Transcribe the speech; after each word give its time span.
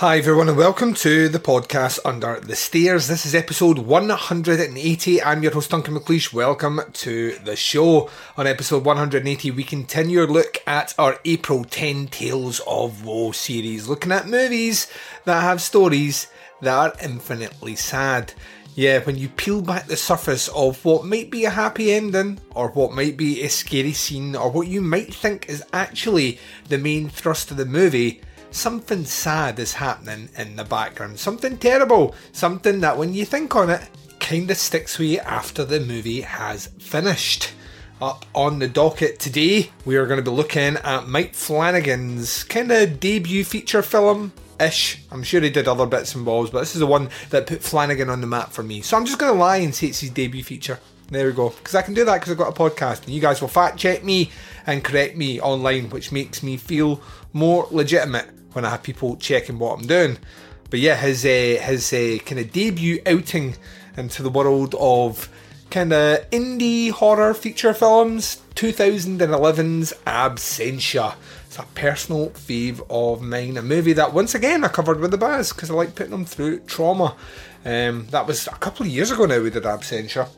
Hi, 0.00 0.16
everyone, 0.16 0.48
and 0.48 0.56
welcome 0.56 0.94
to 0.94 1.28
the 1.28 1.38
podcast 1.38 1.98
Under 2.06 2.40
the 2.40 2.56
Stairs. 2.56 3.06
This 3.06 3.26
is 3.26 3.34
episode 3.34 3.80
180. 3.80 5.22
I'm 5.22 5.42
your 5.42 5.52
host, 5.52 5.70
Duncan 5.72 5.94
McLeish. 5.94 6.32
Welcome 6.32 6.80
to 6.90 7.36
the 7.44 7.54
show. 7.54 8.08
On 8.38 8.46
episode 8.46 8.86
180, 8.86 9.50
we 9.50 9.62
continue 9.62 10.22
our 10.22 10.26
look 10.26 10.56
at 10.66 10.94
our 10.98 11.20
April 11.26 11.64
10 11.64 12.06
Tales 12.06 12.62
of 12.66 13.04
Woe 13.04 13.32
series, 13.32 13.88
looking 13.88 14.10
at 14.10 14.26
movies 14.26 14.90
that 15.26 15.42
have 15.42 15.60
stories 15.60 16.28
that 16.62 16.74
are 16.74 17.04
infinitely 17.04 17.76
sad. 17.76 18.32
Yeah, 18.74 19.00
when 19.00 19.18
you 19.18 19.28
peel 19.28 19.60
back 19.60 19.84
the 19.84 19.98
surface 19.98 20.48
of 20.48 20.82
what 20.82 21.04
might 21.04 21.30
be 21.30 21.44
a 21.44 21.50
happy 21.50 21.92
ending, 21.92 22.40
or 22.54 22.68
what 22.70 22.94
might 22.94 23.18
be 23.18 23.42
a 23.42 23.50
scary 23.50 23.92
scene, 23.92 24.34
or 24.34 24.50
what 24.50 24.66
you 24.66 24.80
might 24.80 25.12
think 25.12 25.46
is 25.50 25.62
actually 25.74 26.38
the 26.70 26.78
main 26.78 27.10
thrust 27.10 27.50
of 27.50 27.58
the 27.58 27.66
movie 27.66 28.22
something 28.50 29.04
sad 29.04 29.58
is 29.58 29.74
happening 29.74 30.28
in 30.36 30.56
the 30.56 30.64
background. 30.64 31.18
Something 31.18 31.58
terrible. 31.58 32.14
Something 32.32 32.80
that, 32.80 32.96
when 32.96 33.14
you 33.14 33.24
think 33.24 33.54
on 33.56 33.70
it, 33.70 33.82
kind 34.18 34.50
of 34.50 34.56
sticks 34.56 34.98
with 34.98 35.08
you 35.08 35.18
after 35.20 35.64
the 35.64 35.80
movie 35.80 36.20
has 36.20 36.66
finished. 36.78 37.52
Up 38.00 38.24
on 38.34 38.58
the 38.58 38.68
docket 38.68 39.18
today, 39.18 39.70
we 39.84 39.96
are 39.96 40.06
going 40.06 40.22
to 40.22 40.30
be 40.30 40.34
looking 40.34 40.76
at 40.76 41.06
Mike 41.06 41.34
Flanagan's 41.34 42.44
kind 42.44 42.72
of 42.72 42.98
debut 42.98 43.44
feature 43.44 43.82
film. 43.82 44.32
Ish. 44.58 45.02
I'm 45.10 45.22
sure 45.22 45.40
he 45.40 45.50
did 45.50 45.68
other 45.68 45.86
bits 45.86 46.14
and 46.14 46.24
bobs, 46.24 46.50
but 46.50 46.60
this 46.60 46.74
is 46.74 46.80
the 46.80 46.86
one 46.86 47.10
that 47.30 47.46
put 47.46 47.62
Flanagan 47.62 48.10
on 48.10 48.20
the 48.20 48.26
map 48.26 48.52
for 48.52 48.62
me. 48.62 48.82
So 48.82 48.96
I'm 48.96 49.04
just 49.06 49.18
going 49.18 49.32
to 49.32 49.38
lie 49.38 49.56
and 49.58 49.74
say 49.74 49.88
it's 49.88 50.00
his 50.00 50.10
debut 50.10 50.44
feature. 50.44 50.78
There 51.10 51.26
we 51.26 51.32
go. 51.32 51.50
Because 51.50 51.74
I 51.74 51.82
can 51.82 51.94
do 51.94 52.04
that 52.04 52.14
because 52.14 52.30
I've 52.30 52.38
got 52.38 52.56
a 52.56 52.58
podcast, 52.58 53.04
and 53.04 53.14
you 53.14 53.20
guys 53.20 53.40
will 53.40 53.48
fact 53.48 53.78
check 53.78 54.04
me 54.04 54.30
and 54.66 54.84
correct 54.84 55.16
me 55.16 55.40
online, 55.40 55.90
which 55.90 56.12
makes 56.12 56.42
me 56.42 56.56
feel 56.56 57.02
more 57.32 57.66
legitimate 57.70 58.28
when 58.52 58.64
I 58.64 58.70
have 58.70 58.82
people 58.82 59.16
checking 59.16 59.58
what 59.58 59.78
I'm 59.78 59.86
doing. 59.86 60.18
But 60.70 60.80
yeah, 60.80 60.96
his 60.96 61.24
uh, 61.24 61.62
his 61.62 61.92
uh, 61.92 62.18
kind 62.24 62.40
of 62.40 62.52
debut 62.52 63.00
outing 63.06 63.56
into 63.96 64.22
the 64.22 64.30
world 64.30 64.74
of 64.78 65.28
kind 65.70 65.92
of 65.92 66.28
indie 66.30 66.90
horror 66.90 67.34
feature 67.34 67.74
films, 67.74 68.42
2011's 68.54 69.92
Absentia. 70.06 71.14
It's 71.46 71.58
a 71.58 71.62
personal 71.74 72.30
fave 72.30 72.84
of 72.88 73.22
mine, 73.22 73.56
a 73.56 73.62
movie 73.62 73.92
that 73.94 74.12
once 74.12 74.34
again 74.34 74.64
I 74.64 74.68
covered 74.68 75.00
with 75.00 75.10
the 75.10 75.18
Baz 75.18 75.52
because 75.52 75.70
I 75.70 75.74
like 75.74 75.94
putting 75.94 76.12
them 76.12 76.24
through 76.24 76.60
trauma. 76.60 77.16
Um, 77.64 78.06
that 78.10 78.26
was 78.26 78.46
a 78.46 78.52
couple 78.52 78.86
of 78.86 78.92
years 78.92 79.10
ago 79.10 79.26
now 79.26 79.40
we 79.40 79.50
did 79.50 79.64
Absentia. 79.64 80.28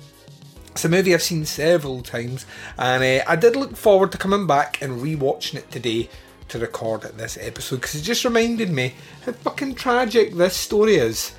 It's 0.70 0.86
a 0.86 0.88
movie 0.88 1.12
I've 1.12 1.22
seen 1.22 1.44
several 1.44 2.00
times, 2.00 2.46
and 2.78 3.02
uh, 3.02 3.24
I 3.30 3.36
did 3.36 3.56
look 3.56 3.76
forward 3.76 4.10
to 4.12 4.18
coming 4.18 4.46
back 4.46 4.80
and 4.80 5.02
rewatching 5.02 5.56
it 5.56 5.70
today 5.70 6.08
to 6.52 6.58
record 6.58 7.00
this 7.16 7.38
episode 7.40 7.76
because 7.76 7.94
it 7.94 8.02
just 8.02 8.26
reminded 8.26 8.68
me 8.68 8.92
how 9.24 9.32
fucking 9.32 9.74
tragic 9.74 10.34
this 10.34 10.54
story 10.54 10.96
is. 10.96 11.34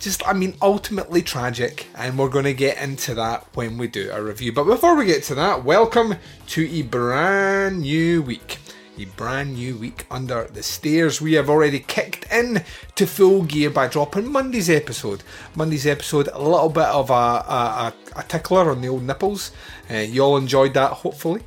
Just, 0.00 0.26
I 0.26 0.32
mean, 0.32 0.56
ultimately 0.60 1.22
tragic, 1.22 1.86
and 1.94 2.18
we're 2.18 2.30
going 2.30 2.46
to 2.46 2.54
get 2.54 2.82
into 2.82 3.14
that 3.14 3.46
when 3.54 3.78
we 3.78 3.86
do 3.86 4.10
a 4.10 4.20
review. 4.20 4.52
But 4.52 4.64
before 4.64 4.96
we 4.96 5.06
get 5.06 5.22
to 5.24 5.36
that, 5.36 5.62
welcome 5.62 6.16
to 6.48 6.68
a 6.68 6.82
brand 6.82 7.82
new 7.82 8.22
week. 8.22 8.58
A 9.00 9.06
brand 9.06 9.54
new 9.54 9.78
week 9.78 10.04
under 10.10 10.44
the 10.44 10.62
stairs. 10.62 11.22
We 11.22 11.32
have 11.32 11.48
already 11.48 11.78
kicked 11.78 12.30
in 12.30 12.62
to 12.96 13.06
full 13.06 13.44
gear 13.44 13.70
by 13.70 13.88
dropping 13.88 14.30
Monday's 14.30 14.68
episode. 14.68 15.22
Monday's 15.54 15.86
episode, 15.86 16.28
a 16.34 16.42
little 16.42 16.68
bit 16.68 16.84
of 16.84 17.08
a, 17.08 17.14
a, 17.14 17.94
a 18.16 18.22
tickler 18.24 18.70
on 18.70 18.82
the 18.82 18.88
old 18.88 19.04
nipples. 19.04 19.52
Uh, 19.90 19.94
you 19.94 20.20
all 20.20 20.36
enjoyed 20.36 20.74
that, 20.74 20.90
hopefully 20.90 21.44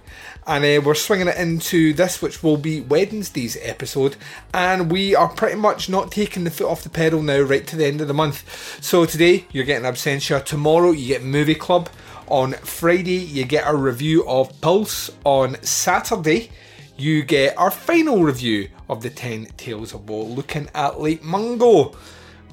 and 0.48 0.66
uh, 0.66 0.82
we're 0.84 0.96
swinging 0.96 1.28
it 1.28 1.38
into 1.38 1.94
this, 1.94 2.24
which 2.24 2.42
will 2.42 2.58
be 2.58 2.82
Wednesday's 2.82 3.56
episode. 3.62 4.16
And 4.52 4.92
we 4.92 5.16
are 5.16 5.30
pretty 5.30 5.56
much 5.56 5.90
not 5.90 6.12
taking 6.12 6.46
the 6.46 6.52
foot 6.52 6.70
off 6.70 6.84
the 6.84 6.90
pedal 6.90 7.22
now, 7.22 7.42
right 7.42 7.66
to 7.68 7.76
the 7.76 7.86
end 7.86 8.02
of 8.02 8.08
the 8.08 8.16
month. 8.16 8.84
So 8.84 9.06
today 9.06 9.46
you're 9.52 9.64
getting 9.64 9.90
Absentia. 9.90 10.44
Tomorrow 10.44 10.92
you 10.92 11.08
get 11.08 11.24
Movie 11.24 11.54
Club. 11.54 11.88
On 12.28 12.54
Friday 12.54 13.20
you 13.20 13.46
get 13.46 13.68
a 13.68 13.76
review 13.76 14.28
of 14.28 14.60
Pulse. 14.60 15.12
On 15.24 15.62
Saturday 15.62 16.50
you 16.98 17.24
get 17.24 17.58
our 17.58 17.72
final 17.72 18.24
review 18.24 18.70
of 18.90 19.02
the 19.02 19.10
10 19.10 19.46
Tales 19.58 19.94
of 19.94 20.10
Woe, 20.10 20.24
looking 20.24 20.70
at 20.74 21.00
Lake 21.00 21.24
Mungo 21.24 21.96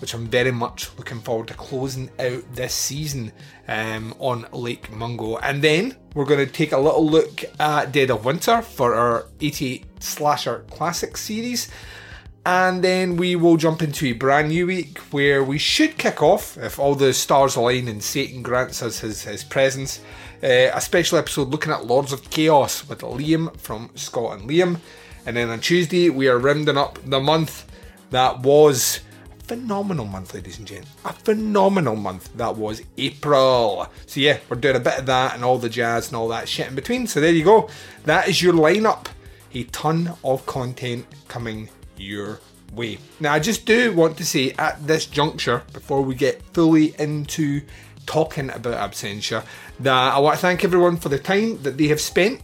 which 0.01 0.15
I'm 0.15 0.27
very 0.27 0.51
much 0.51 0.91
looking 0.99 1.21
forward 1.21 1.49
to 1.49 1.55
closing 1.55 2.11
out 2.19 2.43
this 2.55 2.75
season 2.75 3.33
um, 3.69 4.15
on 4.19 4.47
Lake 4.53 4.91
Mungo. 4.91 5.37
And 5.37 5.63
then 5.63 5.95
we're 6.15 6.25
going 6.25 6.45
to 6.45 6.53
take 6.53 6.73
a 6.73 6.79
little 6.79 7.07
look 7.07 7.45
at 7.61 7.93
Dead 7.93 8.11
of 8.11 8.25
Winter 8.25 8.63
for 8.63 8.95
our 8.95 9.27
88 9.41 10.03
Slasher 10.03 10.65
Classic 10.71 11.17
series. 11.17 11.71
And 12.47 12.83
then 12.83 13.19
we 13.19 13.37
will 13.37 13.59
jump 13.59 13.83
into 13.83 14.07
a 14.07 14.13
brand 14.13 14.49
new 14.49 14.67
week 14.67 14.99
where 15.11 15.45
we 15.45 15.59
should 15.59 15.99
kick 15.99 16.23
off, 16.23 16.57
if 16.57 16.79
all 16.79 16.95
the 16.95 17.13
stars 17.13 17.55
align 17.55 17.87
and 17.87 18.03
Satan 18.03 18.43
grants 18.43 18.83
us 18.83 19.01
his, 19.01 19.25
his 19.25 19.45
presence, 19.45 20.01
uh, 20.43 20.71
a 20.75 20.81
special 20.81 21.19
episode 21.19 21.49
looking 21.49 21.73
at 21.73 21.87
Lords 21.87 22.13
of 22.13 22.29
Chaos 22.31 22.89
with 22.89 23.01
Liam 23.01 23.57
from 23.57 23.91
Scott 23.95 24.39
and 24.39 24.49
Liam. 24.49 24.79
And 25.27 25.37
then 25.37 25.51
on 25.51 25.61
Tuesday, 25.61 26.09
we 26.09 26.29
are 26.29 26.39
rounding 26.39 26.79
up 26.79 26.99
the 27.05 27.21
month 27.21 27.67
that 28.11 28.41
was 28.41 29.01
phenomenal 29.51 30.07
month, 30.07 30.33
ladies 30.33 30.59
and 30.59 30.67
gents. 30.67 30.89
A 31.05 31.13
phenomenal 31.13 31.97
month 31.97 32.33
that 32.37 32.57
was 32.57 32.83
April. 32.97 33.87
So 34.07 34.21
yeah, 34.21 34.39
we're 34.49 34.57
doing 34.57 34.77
a 34.77 34.81
bit 34.81 35.01
of 35.01 35.07
that 35.07 35.35
and 35.35 35.45
all 35.45 35.59
the 35.59 35.69
jazz 35.69 36.09
and 36.09 36.17
all 36.17 36.29
that 36.29 36.49
shit 36.49 36.69
in 36.69 36.75
between. 36.75 37.07
So 37.07 37.21
there 37.21 37.33
you 37.33 37.45
go. 37.45 37.69
That 38.05 38.29
is 38.29 38.41
your 38.41 38.55
lineup. 38.55 39.09
A 39.53 39.65
ton 39.65 40.13
of 40.23 40.47
content 40.47 41.05
coming 41.29 41.69
your 41.97 42.41
way. 42.73 42.99
Now 43.19 43.35
I 43.35 43.41
just 43.41 43.67
do 43.67 43.93
want 43.93 44.17
to 44.19 44.25
say 44.25 44.53
at 44.53 44.87
this 44.87 45.07
juncture, 45.07 45.65
before 45.73 46.03
we 46.03 46.15
get 46.15 46.41
fully 46.55 46.95
into 46.99 47.61
talking 48.07 48.51
about 48.51 48.91
Absentia, 48.91 49.45
that 49.81 50.15
I 50.15 50.19
want 50.19 50.37
to 50.37 50.41
thank 50.41 50.65
everyone 50.65 50.97
for 50.97 51.09
the 51.09 51.19
time 51.19 51.63
that 51.63 51.79
they 51.79 51.89
have 51.89 52.01
spent 52.01 52.41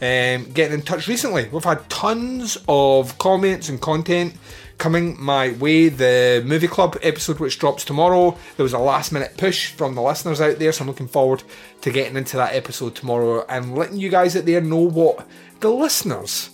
um, 0.00 0.50
getting 0.52 0.74
in 0.74 0.82
touch 0.82 1.08
recently. 1.08 1.48
We've 1.48 1.64
had 1.64 1.88
tons 1.90 2.56
of 2.68 3.18
comments 3.18 3.68
and 3.68 3.80
content 3.80 4.34
coming 4.78 5.22
my 5.22 5.52
way. 5.52 5.90
The 5.90 6.42
movie 6.44 6.66
club 6.66 6.98
episode, 7.02 7.38
which 7.38 7.58
drops 7.58 7.84
tomorrow, 7.84 8.36
there 8.56 8.64
was 8.64 8.72
a 8.72 8.78
last 8.78 9.12
minute 9.12 9.36
push 9.36 9.72
from 9.72 9.94
the 9.94 10.02
listeners 10.02 10.40
out 10.40 10.58
there, 10.58 10.72
so 10.72 10.82
I'm 10.82 10.88
looking 10.88 11.06
forward 11.06 11.42
to 11.82 11.90
getting 11.90 12.16
into 12.16 12.38
that 12.38 12.54
episode 12.54 12.94
tomorrow 12.94 13.44
and 13.48 13.76
letting 13.76 13.98
you 13.98 14.08
guys 14.08 14.36
out 14.36 14.46
there 14.46 14.60
know 14.60 14.78
what 14.78 15.28
the 15.60 15.70
listeners 15.70 16.50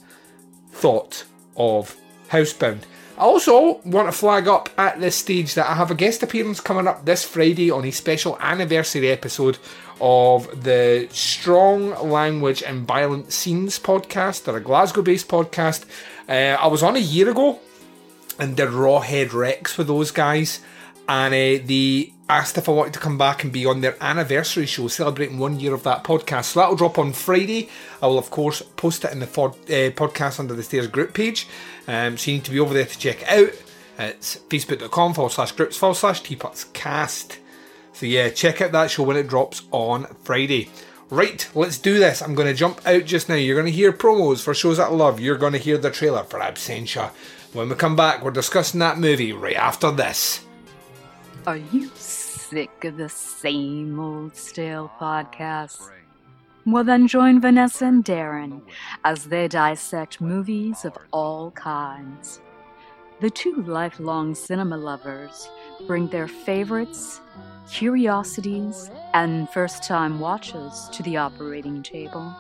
thought 0.72 1.25
of 1.56 1.96
Housebound. 2.30 2.82
I 3.18 3.22
also 3.22 3.78
want 3.78 4.08
to 4.08 4.12
flag 4.12 4.46
up 4.46 4.68
at 4.76 5.00
this 5.00 5.16
stage 5.16 5.54
that 5.54 5.70
I 5.70 5.74
have 5.74 5.90
a 5.90 5.94
guest 5.94 6.22
appearance 6.22 6.60
coming 6.60 6.86
up 6.86 7.06
this 7.06 7.24
Friday 7.24 7.70
on 7.70 7.86
a 7.86 7.90
special 7.90 8.36
anniversary 8.40 9.08
episode 9.10 9.56
of 10.02 10.64
the 10.64 11.08
Strong 11.10 12.10
Language 12.10 12.62
and 12.62 12.86
Violent 12.86 13.32
Scenes 13.32 13.78
podcast. 13.78 14.44
They're 14.44 14.58
a 14.58 14.60
Glasgow 14.60 15.00
based 15.00 15.28
podcast. 15.28 15.86
Uh, 16.28 16.60
I 16.60 16.66
was 16.66 16.82
on 16.82 16.94
a 16.94 16.98
year 16.98 17.30
ago 17.30 17.58
and 18.38 18.54
did 18.54 18.68
Rawhead 18.68 19.32
Rex 19.32 19.78
with 19.78 19.86
those 19.86 20.10
guys. 20.10 20.60
And 21.08 21.32
uh, 21.32 21.64
they 21.64 22.12
asked 22.28 22.58
if 22.58 22.68
I 22.68 22.72
wanted 22.72 22.94
to 22.94 22.98
come 22.98 23.16
back 23.16 23.44
and 23.44 23.52
be 23.52 23.66
on 23.66 23.80
their 23.80 23.96
anniversary 24.00 24.66
show, 24.66 24.88
celebrating 24.88 25.38
one 25.38 25.60
year 25.60 25.74
of 25.74 25.84
that 25.84 26.02
podcast. 26.02 26.46
So 26.46 26.60
that'll 26.60 26.76
drop 26.76 26.98
on 26.98 27.12
Friday. 27.12 27.68
I 28.02 28.06
will, 28.08 28.18
of 28.18 28.30
course, 28.30 28.62
post 28.62 29.04
it 29.04 29.12
in 29.12 29.20
the 29.20 29.26
uh, 29.26 29.90
podcast 29.92 30.40
under 30.40 30.54
the 30.54 30.62
stairs 30.62 30.88
group 30.88 31.14
page. 31.14 31.46
Um, 31.86 32.16
so 32.18 32.30
you 32.30 32.38
need 32.38 32.44
to 32.44 32.50
be 32.50 32.60
over 32.60 32.74
there 32.74 32.86
to 32.86 32.98
check 32.98 33.22
it 33.22 33.28
out. 33.28 33.62
It's 33.98 34.36
facebook.com 34.36 35.14
forward 35.14 35.32
slash 35.32 35.52
groups 35.52 35.76
forward 35.76 35.94
slash 35.94 36.22
teapotscast. 36.22 37.38
So 37.92 38.04
yeah, 38.04 38.28
check 38.28 38.60
out 38.60 38.72
that 38.72 38.90
show 38.90 39.04
when 39.04 39.16
it 39.16 39.28
drops 39.28 39.62
on 39.70 40.06
Friday. 40.22 40.68
Right, 41.08 41.48
let's 41.54 41.78
do 41.78 41.98
this. 41.98 42.20
I'm 42.20 42.34
going 42.34 42.48
to 42.48 42.54
jump 42.54 42.84
out 42.84 43.04
just 43.04 43.28
now. 43.28 43.36
You're 43.36 43.54
going 43.54 43.72
to 43.72 43.72
hear 43.72 43.92
promos 43.92 44.42
for 44.42 44.54
shows 44.54 44.78
that 44.78 44.88
I 44.88 44.92
love. 44.92 45.20
You're 45.20 45.38
going 45.38 45.52
to 45.52 45.58
hear 45.58 45.78
the 45.78 45.90
trailer 45.90 46.24
for 46.24 46.40
Absentia. 46.40 47.10
When 47.52 47.68
we 47.68 47.76
come 47.76 47.94
back, 47.94 48.22
we're 48.22 48.32
discussing 48.32 48.80
that 48.80 48.98
movie 48.98 49.32
right 49.32 49.56
after 49.56 49.92
this. 49.92 50.45
Are 51.46 51.58
you 51.58 51.88
sick 51.94 52.84
of 52.84 52.96
the 52.96 53.08
same 53.08 54.00
old 54.00 54.34
stale 54.34 54.90
podcasts? 54.98 55.90
Well, 56.66 56.82
then 56.82 57.06
join 57.06 57.40
Vanessa 57.40 57.84
and 57.84 58.04
Darren 58.04 58.62
as 59.04 59.26
they 59.26 59.46
dissect 59.46 60.20
movies 60.20 60.84
of 60.84 60.98
all 61.12 61.52
kinds. 61.52 62.40
The 63.20 63.31
two 63.31 63.62
lifelong 63.62 64.34
cinema 64.34 64.76
lovers 64.76 65.48
bring 65.87 66.08
their 66.08 66.26
favorites, 66.26 67.20
curiosities, 67.70 68.90
and 69.14 69.49
first 69.50 69.84
time 69.84 70.19
watches 70.19 70.88
to 70.94 71.02
the 71.04 71.16
operating 71.16 71.81
table 71.81 72.34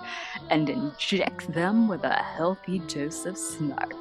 and 0.50 0.68
inject 0.68 1.52
them 1.52 1.86
with 1.86 2.02
a 2.02 2.12
healthy 2.12 2.80
dose 2.80 3.24
of 3.24 3.38
snark. 3.38 3.94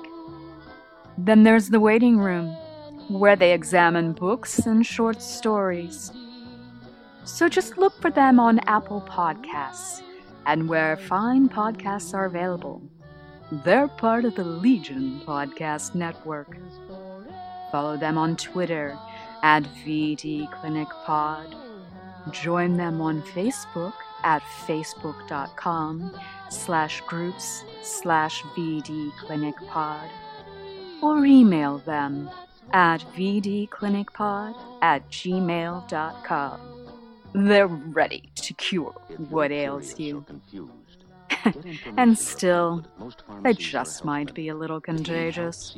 Then 1.15 1.43
there's 1.43 1.69
the 1.69 1.79
waiting 1.79 2.17
room, 2.17 2.57
where 3.07 3.35
they 3.35 3.53
examine 3.53 4.13
books 4.13 4.59
and 4.59 4.85
short 4.85 5.21
stories. 5.21 6.11
So 7.23 7.49
just 7.49 7.77
look 7.77 7.99
for 8.01 8.11
them 8.11 8.39
on 8.39 8.59
Apple 8.67 9.01
Podcasts 9.01 10.01
and 10.45 10.69
where 10.69 10.95
fine 10.97 11.49
podcasts 11.49 12.13
are 12.13 12.25
available. 12.25 12.81
They're 13.63 13.87
part 13.87 14.25
of 14.25 14.35
the 14.35 14.43
Legion 14.43 15.21
Podcast 15.25 15.95
Network. 15.95 16.57
Follow 17.71 17.97
them 17.97 18.17
on 18.17 18.35
Twitter 18.35 18.97
at 19.43 19.63
VD 19.85 20.51
Clinic 20.51 20.87
Pod. 21.05 21.55
Join 22.31 22.77
them 22.77 23.01
on 23.01 23.21
Facebook 23.21 23.93
at 24.23 24.41
facebook.com 24.65 26.11
slash 26.49 27.01
groups 27.01 27.63
slash 27.83 28.41
VD 28.55 29.15
Clinic 29.17 29.55
Pod. 29.67 30.09
Or 31.01 31.25
email 31.25 31.77
them 31.79 32.29
at 32.71 33.01
vdclinicpod 33.15 34.55
at 34.81 35.09
gmail.com. 35.09 36.59
They're 37.33 37.67
ready 37.67 38.29
to 38.35 38.53
cure 38.53 38.91
what 39.29 39.51
ails 39.51 39.99
you. 39.99 40.25
and 41.97 42.17
still, 42.17 42.85
they 43.43 43.53
just 43.53 44.05
might 44.05 44.33
be 44.33 44.49
a 44.49 44.55
little 44.55 44.79
contagious. 44.79 45.75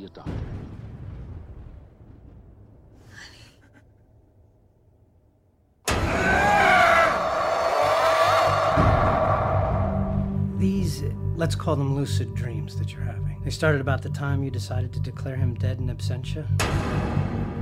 Let's 11.38 11.54
call 11.56 11.76
them 11.76 11.96
lucid 11.96 12.34
dreams 12.34 12.78
that 12.78 12.92
you're 12.92 13.04
having. 13.04 13.40
They 13.44 13.52
started 13.52 13.80
about 13.80 14.02
the 14.02 14.10
time 14.10 14.44
you 14.44 14.50
decided 14.50 14.92
to 14.94 15.00
declare 15.00 15.36
him 15.36 15.54
dead 15.54 15.78
in 15.78 15.88
absentia. 15.88 16.48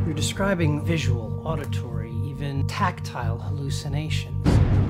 You're 0.06 0.16
describing 0.16 0.84
visual, 0.84 1.42
auditory, 1.46 2.12
even 2.26 2.66
tactile 2.68 3.38
hallucinations. 3.38 4.34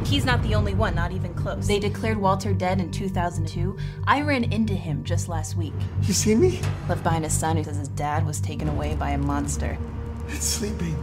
He's 0.08 0.24
not 0.24 0.44
the 0.44 0.54
only 0.54 0.76
one, 0.76 0.94
not 0.94 1.12
even 1.12 1.34
close. 1.34 1.68
They 1.68 1.80
declared 1.80 2.18
Walter 2.20 2.54
dead 2.54 2.80
in 2.80 2.92
2002. 2.92 3.76
I 4.06 4.22
ran 4.22 4.44
into 4.54 4.76
him 4.76 5.04
just 5.04 5.28
last 5.28 5.58
week. 5.58 5.74
You 6.04 6.14
see 6.14 6.36
me? 6.36 6.62
Left 6.88 7.02
behind 7.02 7.26
a 7.26 7.30
son 7.30 7.58
who 7.58 7.64
says 7.64 7.78
his 7.78 7.88
dad 7.90 8.24
was 8.26 8.40
taken 8.40 8.70
away 8.70 8.94
by 8.96 9.12
a 9.12 9.18
monster. 9.18 9.80
It's 10.28 10.46
sleeping. 10.46 10.96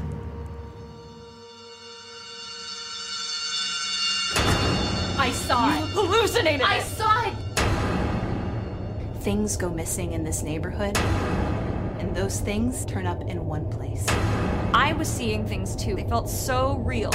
I 5.18 5.32
saw 5.32 5.76
it. 5.78 5.88
hallucinated 5.90 6.62
I 6.62 6.76
it. 6.76 6.82
saw 6.84 7.28
it. 7.28 7.51
Things 9.22 9.56
go 9.56 9.70
missing 9.70 10.14
in 10.14 10.24
this 10.24 10.42
neighborhood, 10.42 10.98
and 10.98 12.12
those 12.12 12.40
things 12.40 12.84
turn 12.84 13.06
up 13.06 13.20
in 13.20 13.46
one 13.46 13.70
place. 13.70 14.04
I 14.74 14.94
was 14.98 15.06
seeing 15.06 15.46
things 15.46 15.76
too. 15.76 15.94
They 15.94 16.02
felt 16.02 16.28
so 16.28 16.78
real. 16.78 17.10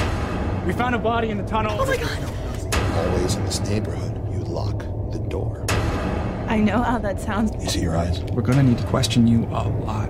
We 0.65 0.71
found 0.71 0.95
a 0.95 0.99
body 0.99 1.31
in 1.31 1.37
the 1.37 1.43
tunnel. 1.43 1.77
Oh 1.77 1.85
my 1.85 1.97
god. 1.97 2.17
Always 2.95 3.35
in 3.35 3.43
this 3.43 3.59
neighborhood, 3.59 4.15
you 4.31 4.39
lock 4.39 4.79
the 5.11 5.19
door. 5.19 5.65
I 6.47 6.59
know 6.59 6.81
how 6.81 6.97
that 6.99 7.19
sounds. 7.19 7.51
You 7.61 7.69
see 7.69 7.81
your 7.81 7.97
eyes? 7.97 8.23
We're 8.23 8.41
gonna 8.41 8.63
need 8.63 8.77
to 8.77 8.85
question 8.85 9.27
you 9.27 9.43
a 9.47 9.67
lot 9.67 10.09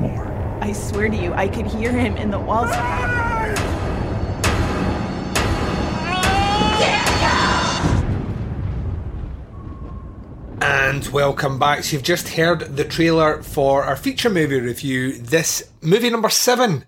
more. 0.00 0.28
I 0.60 0.70
swear 0.72 1.08
to 1.08 1.16
you, 1.16 1.32
I 1.34 1.48
could 1.48 1.66
hear 1.66 1.90
him 1.90 2.16
in 2.16 2.30
the 2.30 2.38
walls. 2.38 2.70
And 10.92 11.06
welcome 11.08 11.58
back. 11.58 11.84
So 11.84 11.94
you've 11.94 12.02
just 12.02 12.28
heard 12.28 12.76
the 12.76 12.84
trailer 12.84 13.42
for 13.42 13.82
our 13.82 13.96
feature 13.96 14.28
movie 14.28 14.60
review. 14.60 15.16
This 15.16 15.70
movie 15.80 16.10
number 16.10 16.28
seven. 16.28 16.84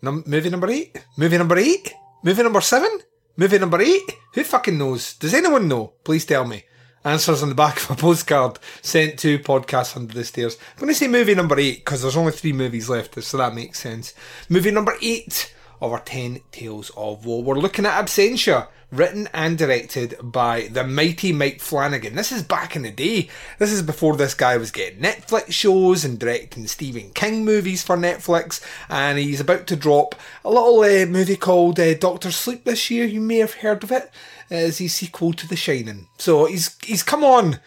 Num- 0.00 0.24
movie 0.26 0.48
number 0.48 0.70
eight? 0.70 1.04
Movie 1.18 1.36
number 1.36 1.58
eight? 1.58 1.92
Movie 2.22 2.42
number 2.42 2.62
seven? 2.62 2.88
Movie 3.36 3.58
number 3.58 3.78
eight? 3.78 4.10
Who 4.32 4.42
fucking 4.42 4.78
knows? 4.78 5.12
Does 5.12 5.34
anyone 5.34 5.68
know? 5.68 5.92
Please 6.02 6.24
tell 6.24 6.46
me. 6.46 6.64
Answers 7.04 7.42
on 7.42 7.50
the 7.50 7.54
back 7.54 7.76
of 7.76 7.90
a 7.90 7.94
postcard 8.00 8.58
sent 8.80 9.18
to 9.18 9.38
Podcast 9.40 9.98
Under 9.98 10.14
the 10.14 10.24
Stairs. 10.24 10.56
I'm 10.72 10.80
going 10.80 10.88
to 10.88 10.98
say 10.98 11.06
movie 11.06 11.34
number 11.34 11.58
eight 11.58 11.84
because 11.84 12.00
there's 12.00 12.16
only 12.16 12.32
three 12.32 12.54
movies 12.54 12.88
left, 12.88 13.22
so 13.22 13.36
that 13.36 13.54
makes 13.54 13.78
sense. 13.80 14.14
Movie 14.48 14.70
number 14.70 14.94
eight 15.02 15.54
of 15.80 15.92
our 15.92 16.00
10 16.00 16.40
Tales 16.52 16.90
of 16.96 17.26
Woe. 17.26 17.40
We're 17.40 17.54
looking 17.54 17.86
at 17.86 18.04
Absentia, 18.04 18.68
written 18.90 19.28
and 19.34 19.58
directed 19.58 20.16
by 20.22 20.68
the 20.68 20.84
mighty 20.84 21.32
Mike 21.32 21.60
Flanagan. 21.60 22.14
This 22.14 22.32
is 22.32 22.42
back 22.42 22.76
in 22.76 22.82
the 22.82 22.90
day. 22.90 23.28
This 23.58 23.72
is 23.72 23.82
before 23.82 24.16
this 24.16 24.34
guy 24.34 24.56
was 24.56 24.70
getting 24.70 25.00
Netflix 25.00 25.52
shows 25.52 26.04
and 26.04 26.18
directing 26.18 26.66
Stephen 26.66 27.10
King 27.10 27.44
movies 27.44 27.82
for 27.82 27.96
Netflix, 27.96 28.60
and 28.88 29.18
he's 29.18 29.40
about 29.40 29.66
to 29.66 29.76
drop 29.76 30.14
a 30.44 30.50
little 30.50 30.80
uh, 30.80 31.06
movie 31.06 31.36
called 31.36 31.78
uh, 31.80 31.94
Doctor 31.94 32.30
Sleep 32.30 32.64
this 32.64 32.90
year. 32.90 33.04
You 33.04 33.20
may 33.20 33.38
have 33.38 33.54
heard 33.54 33.82
of 33.82 33.92
it 33.92 34.10
as 34.50 34.78
his 34.78 34.94
sequel 34.94 35.32
to 35.34 35.48
The 35.48 35.56
Shining. 35.56 36.08
So 36.18 36.46
he's 36.46 36.76
he's 36.84 37.02
come 37.02 37.24
on 37.24 37.60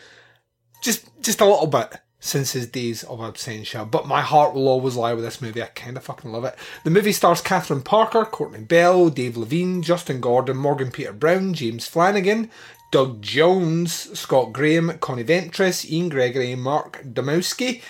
just 0.81 1.09
just 1.21 1.41
a 1.41 1.45
little 1.45 1.67
bit 1.67 1.97
since 2.19 2.51
his 2.51 2.67
days 2.67 3.03
of 3.03 3.19
absentia, 3.19 3.89
but 3.89 4.07
my 4.07 4.21
heart 4.21 4.53
will 4.53 4.67
always 4.67 4.95
lie 4.95 5.13
with 5.13 5.23
this 5.23 5.41
movie. 5.41 5.63
I 5.63 5.67
kind 5.67 5.95
of 5.95 6.03
fucking 6.03 6.31
love 6.31 6.43
it. 6.43 6.55
The 6.83 6.89
movie 6.89 7.13
stars 7.13 7.41
Catherine 7.41 7.81
Parker, 7.81 8.25
Courtney 8.25 8.59
Bell, 8.59 9.09
Dave 9.09 9.37
Levine, 9.37 9.81
Justin 9.81 10.19
Gordon, 10.19 10.57
Morgan 10.57 10.91
Peter 10.91 11.13
Brown, 11.13 11.53
James 11.53 11.87
Flanagan, 11.87 12.51
Doug 12.91 13.21
Jones, 13.21 14.17
Scott 14.19 14.51
Graham, 14.51 14.97
Connie 14.99 15.23
Ventris, 15.23 15.89
Ian 15.89 16.09
Gregory, 16.09 16.55
Mark 16.55 17.01
Domowski, 17.13 17.81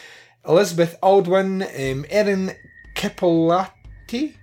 Elizabeth 0.48 0.96
Aldwin, 1.02 1.64
um, 1.64 2.06
Erin 2.10 2.56
Chipolati. 2.96 4.36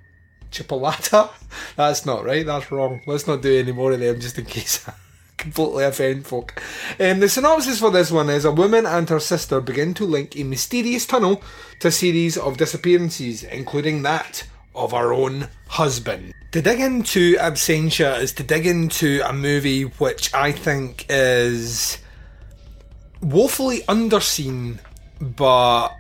Chipolata? 0.51 1.31
That's 1.77 2.07
not 2.07 2.25
right, 2.25 2.47
that's 2.47 2.73
wrong. 2.73 3.03
Let's 3.07 3.27
not 3.27 3.43
do 3.43 3.59
any 3.59 3.73
more 3.73 3.93
of 3.93 4.01
them 4.01 4.21
just 4.21 4.39
in 4.39 4.47
case 4.47 4.89
completely 5.37 5.85
offend 5.85 6.27
folk. 6.27 6.63
Um, 6.99 7.21
the 7.21 7.29
synopsis 7.29 7.81
for 7.81 7.91
this 7.91 8.11
one 8.11 8.31
is 8.31 8.45
a 8.45 8.53
woman 8.53 8.87
and 8.87 9.09
her 9.09 9.21
sister 9.21 9.61
begin 9.61 9.95
to 9.95 10.05
link 10.05 10.37
a 10.37 10.45
mysterious 10.45 11.07
tunnel 11.07 11.43
to 11.81 11.89
a 11.89 11.93
series 11.93 12.37
of 12.37 12.57
disappearances, 12.57 13.45
including 13.45 14.03
that 14.03 14.47
of 14.75 14.93
our 14.93 15.13
own 15.13 15.49
husband. 15.69 16.33
To 16.53 16.63
dig 16.63 16.81
into 16.81 17.37
Absentia 17.37 18.21
is 18.21 18.33
to 18.35 18.43
dig 18.43 18.67
into 18.67 19.21
a 19.25 19.33
movie 19.33 19.83
which 19.83 20.33
I 20.33 20.53
think 20.53 21.07
is 21.09 21.99
woefully 23.21 23.81
underseen, 23.83 24.79
but 25.21 25.91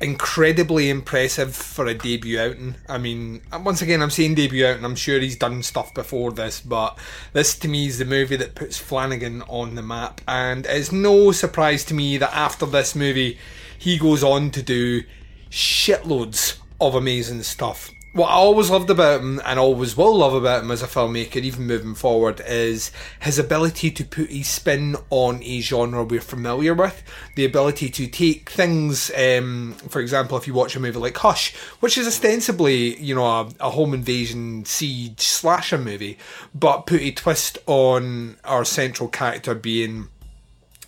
incredibly 0.00 0.90
impressive 0.90 1.54
for 1.56 1.86
a 1.86 1.94
debut 1.94 2.38
outing. 2.38 2.76
I 2.88 2.98
mean, 2.98 3.42
once 3.52 3.80
again, 3.80 4.02
I'm 4.02 4.10
saying 4.10 4.34
debut 4.34 4.66
outing. 4.66 4.84
I'm 4.84 4.96
sure 4.96 5.20
he's 5.20 5.36
done 5.36 5.62
stuff 5.62 5.94
before 5.94 6.32
this, 6.32 6.60
but 6.60 6.98
this 7.32 7.58
to 7.58 7.68
me 7.68 7.86
is 7.86 7.98
the 7.98 8.04
movie 8.04 8.36
that 8.36 8.54
puts 8.54 8.78
Flanagan 8.78 9.42
on 9.42 9.74
the 9.74 9.82
map. 9.82 10.20
And 10.28 10.66
it's 10.66 10.92
no 10.92 11.32
surprise 11.32 11.84
to 11.86 11.94
me 11.94 12.18
that 12.18 12.34
after 12.34 12.66
this 12.66 12.94
movie, 12.94 13.38
he 13.78 13.98
goes 13.98 14.22
on 14.22 14.50
to 14.52 14.62
do 14.62 15.02
shitloads 15.50 16.58
of 16.80 16.94
amazing 16.94 17.42
stuff. 17.42 17.90
What 18.16 18.30
I 18.30 18.36
always 18.36 18.70
loved 18.70 18.88
about 18.88 19.20
him 19.20 19.42
and 19.44 19.58
always 19.58 19.94
will 19.94 20.16
love 20.16 20.32
about 20.32 20.62
him 20.62 20.70
as 20.70 20.82
a 20.82 20.86
filmmaker, 20.86 21.36
even 21.36 21.66
moving 21.66 21.94
forward, 21.94 22.40
is 22.46 22.90
his 23.20 23.38
ability 23.38 23.90
to 23.90 24.04
put 24.06 24.30
a 24.30 24.42
spin 24.42 24.96
on 25.10 25.42
a 25.42 25.60
genre 25.60 26.02
we're 26.02 26.22
familiar 26.22 26.72
with. 26.72 27.02
The 27.34 27.44
ability 27.44 27.90
to 27.90 28.06
take 28.06 28.48
things, 28.48 29.10
um, 29.14 29.74
for 29.90 30.00
example, 30.00 30.38
if 30.38 30.46
you 30.46 30.54
watch 30.54 30.74
a 30.74 30.80
movie 30.80 30.98
like 30.98 31.18
Hush, 31.18 31.54
which 31.80 31.98
is 31.98 32.06
ostensibly, 32.06 32.98
you 32.98 33.14
know, 33.14 33.26
a, 33.26 33.48
a 33.60 33.70
home 33.72 33.92
invasion 33.92 34.64
siege 34.64 35.20
slasher 35.20 35.76
movie, 35.76 36.16
but 36.54 36.86
put 36.86 37.02
a 37.02 37.10
twist 37.10 37.58
on 37.66 38.38
our 38.44 38.64
central 38.64 39.10
character 39.10 39.54
being 39.54 40.08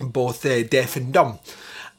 both 0.01 0.47
uh, 0.47 0.63
deaf 0.63 0.97
and 0.97 1.13
dumb 1.13 1.41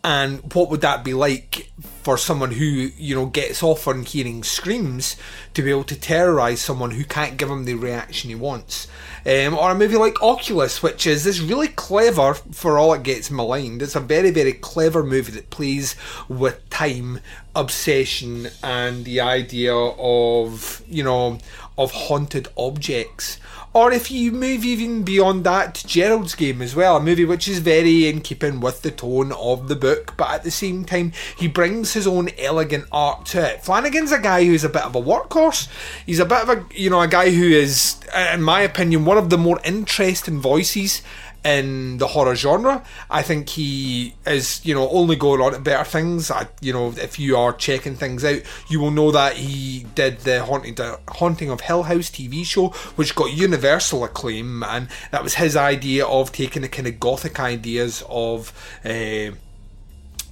And 0.01 0.53
what 0.53 0.69
would 0.69 0.79
that 0.81 1.03
be 1.03 1.13
like 1.13 1.71
for 2.03 2.17
someone 2.17 2.51
who, 2.51 2.65
you 2.65 3.15
know, 3.15 3.25
gets 3.25 3.61
off 3.61 3.85
on 3.85 4.03
hearing 4.03 4.43
screams 4.43 5.17
to 5.53 5.61
be 5.61 5.69
able 5.69 5.83
to 5.85 5.99
terrorise 5.99 6.61
someone 6.61 6.91
who 6.91 7.03
can't 7.03 7.35
give 7.35 7.49
him 7.49 7.65
the 7.65 7.73
reaction 7.73 8.29
he 8.29 8.35
wants? 8.35 8.87
Um, 9.25 9.57
or 9.57 9.71
a 9.71 9.75
movie 9.75 9.97
like 9.97 10.23
Oculus, 10.23 10.81
which 10.81 11.05
is 11.05 11.25
this 11.25 11.41
really 11.41 11.67
clever, 11.67 12.33
for 12.33 12.79
all 12.79 12.93
it 12.93 13.03
gets 13.03 13.29
maligned, 13.29 13.81
it's 13.81 13.95
a 13.95 13.99
very, 13.99 14.31
very 14.31 14.53
clever 14.53 15.03
movie 15.03 15.33
that 15.33 15.49
plays 15.49 15.97
with 16.29 16.69
time, 16.69 17.19
obsession, 17.53 18.47
and 18.63 19.03
the 19.03 19.19
idea 19.19 19.75
of, 19.75 20.81
you 20.87 21.03
know, 21.03 21.39
of 21.77 21.91
haunted 21.91 22.47
objects. 22.57 23.37
Or 23.71 23.91
if 23.91 24.09
you 24.09 24.31
move 24.31 24.65
even 24.65 25.03
beyond 25.03 25.43
that 25.43 25.75
to 25.75 25.87
Gerald's 25.87 26.33
Game 26.33 26.61
as 26.61 26.75
well, 26.75 26.97
a 26.97 26.99
movie 26.99 27.25
which 27.25 27.47
is 27.47 27.59
very 27.59 28.07
in 28.07 28.21
keeping 28.21 28.59
with 28.59 28.81
the 28.81 28.89
tone 28.89 29.31
of 29.31 29.67
the 29.67 29.75
book, 29.75 30.15
but 30.17 30.31
at 30.31 30.43
the 30.43 30.49
same 30.51 30.85
time, 30.85 31.11
he 31.37 31.47
brings 31.47 31.93
his 31.93 32.07
own 32.07 32.29
elegant 32.39 32.85
art 32.91 33.27
to 33.27 33.53
it. 33.53 33.63
Flanagan's 33.63 34.11
a 34.11 34.19
guy 34.19 34.43
who's 34.43 34.63
a 34.63 34.69
bit 34.69 34.85
of 34.85 34.95
a 34.95 35.01
workhorse. 35.01 35.67
He's 36.05 36.19
a 36.19 36.25
bit 36.25 36.41
of 36.41 36.49
a, 36.49 36.65
you 36.73 36.89
know, 36.89 37.01
a 37.01 37.07
guy 37.07 37.29
who 37.29 37.45
is, 37.45 37.99
in 38.33 38.41
my 38.41 38.61
opinion, 38.61 39.05
one 39.05 39.19
of 39.19 39.29
the 39.29 39.37
more 39.37 39.59
interesting 39.63 40.39
voices 40.39 41.03
in 41.43 41.97
the 41.97 42.07
horror 42.07 42.35
genre. 42.35 42.83
I 43.09 43.21
think 43.21 43.49
he 43.49 44.15
is, 44.25 44.65
you 44.65 44.73
know, 44.73 44.89
only 44.89 45.15
going 45.15 45.41
on 45.41 45.53
to 45.53 45.59
better 45.59 45.83
things. 45.83 46.29
I, 46.31 46.47
you 46.61 46.73
know, 46.73 46.93
if 46.97 47.17
you 47.17 47.37
are 47.37 47.53
checking 47.53 47.95
things 47.95 48.25
out, 48.25 48.41
you 48.67 48.79
will 48.79 48.91
know 48.91 49.11
that 49.11 49.37
he 49.37 49.85
did 49.95 50.19
the 50.19 50.43
Haunting, 50.43 50.79
uh, 50.79 50.97
Haunting 51.07 51.49
of 51.49 51.61
Hill 51.61 51.83
House 51.83 52.09
TV 52.09 52.45
show, 52.45 52.69
which 52.95 53.15
got 53.15 53.31
universal 53.31 53.68
acclaim, 53.77 54.63
and 54.63 54.87
that 55.11 55.23
was 55.23 55.35
his 55.35 55.55
idea 55.55 56.05
of 56.05 56.31
taking 56.31 56.61
the 56.61 56.69
kind 56.69 56.87
of 56.87 56.99
gothic 56.99 57.39
ideas 57.39 58.03
of. 58.09 58.53
Uh, 58.83 59.31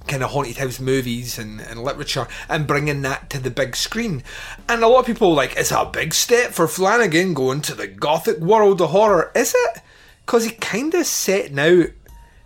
kind 0.06 0.22
of 0.22 0.30
haunted 0.30 0.56
house 0.56 0.80
movies 0.80 1.38
and, 1.38 1.60
and 1.60 1.82
literature 1.82 2.26
and 2.48 2.66
bringing 2.66 3.02
that 3.02 3.28
to 3.28 3.38
the 3.38 3.50
big 3.50 3.76
screen. 3.76 4.22
And 4.66 4.82
a 4.82 4.88
lot 4.88 5.00
of 5.00 5.04
people 5.06 5.34
like, 5.34 5.54
it's 5.54 5.70
a 5.70 5.84
big 5.84 6.14
step 6.14 6.52
for 6.52 6.66
Flanagan 6.66 7.34
going 7.34 7.60
to 7.60 7.74
the 7.74 7.86
gothic 7.86 8.38
world 8.38 8.80
of 8.80 8.88
horror. 8.88 9.30
Is 9.34 9.54
it? 9.54 9.82
because 10.28 10.44
he 10.44 10.50
kind 10.50 10.92
of 10.92 11.06
set 11.06 11.58
out 11.58 11.86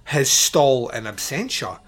his 0.04 0.30
stall 0.30 0.88
in 0.90 1.02
absentia. 1.02 1.80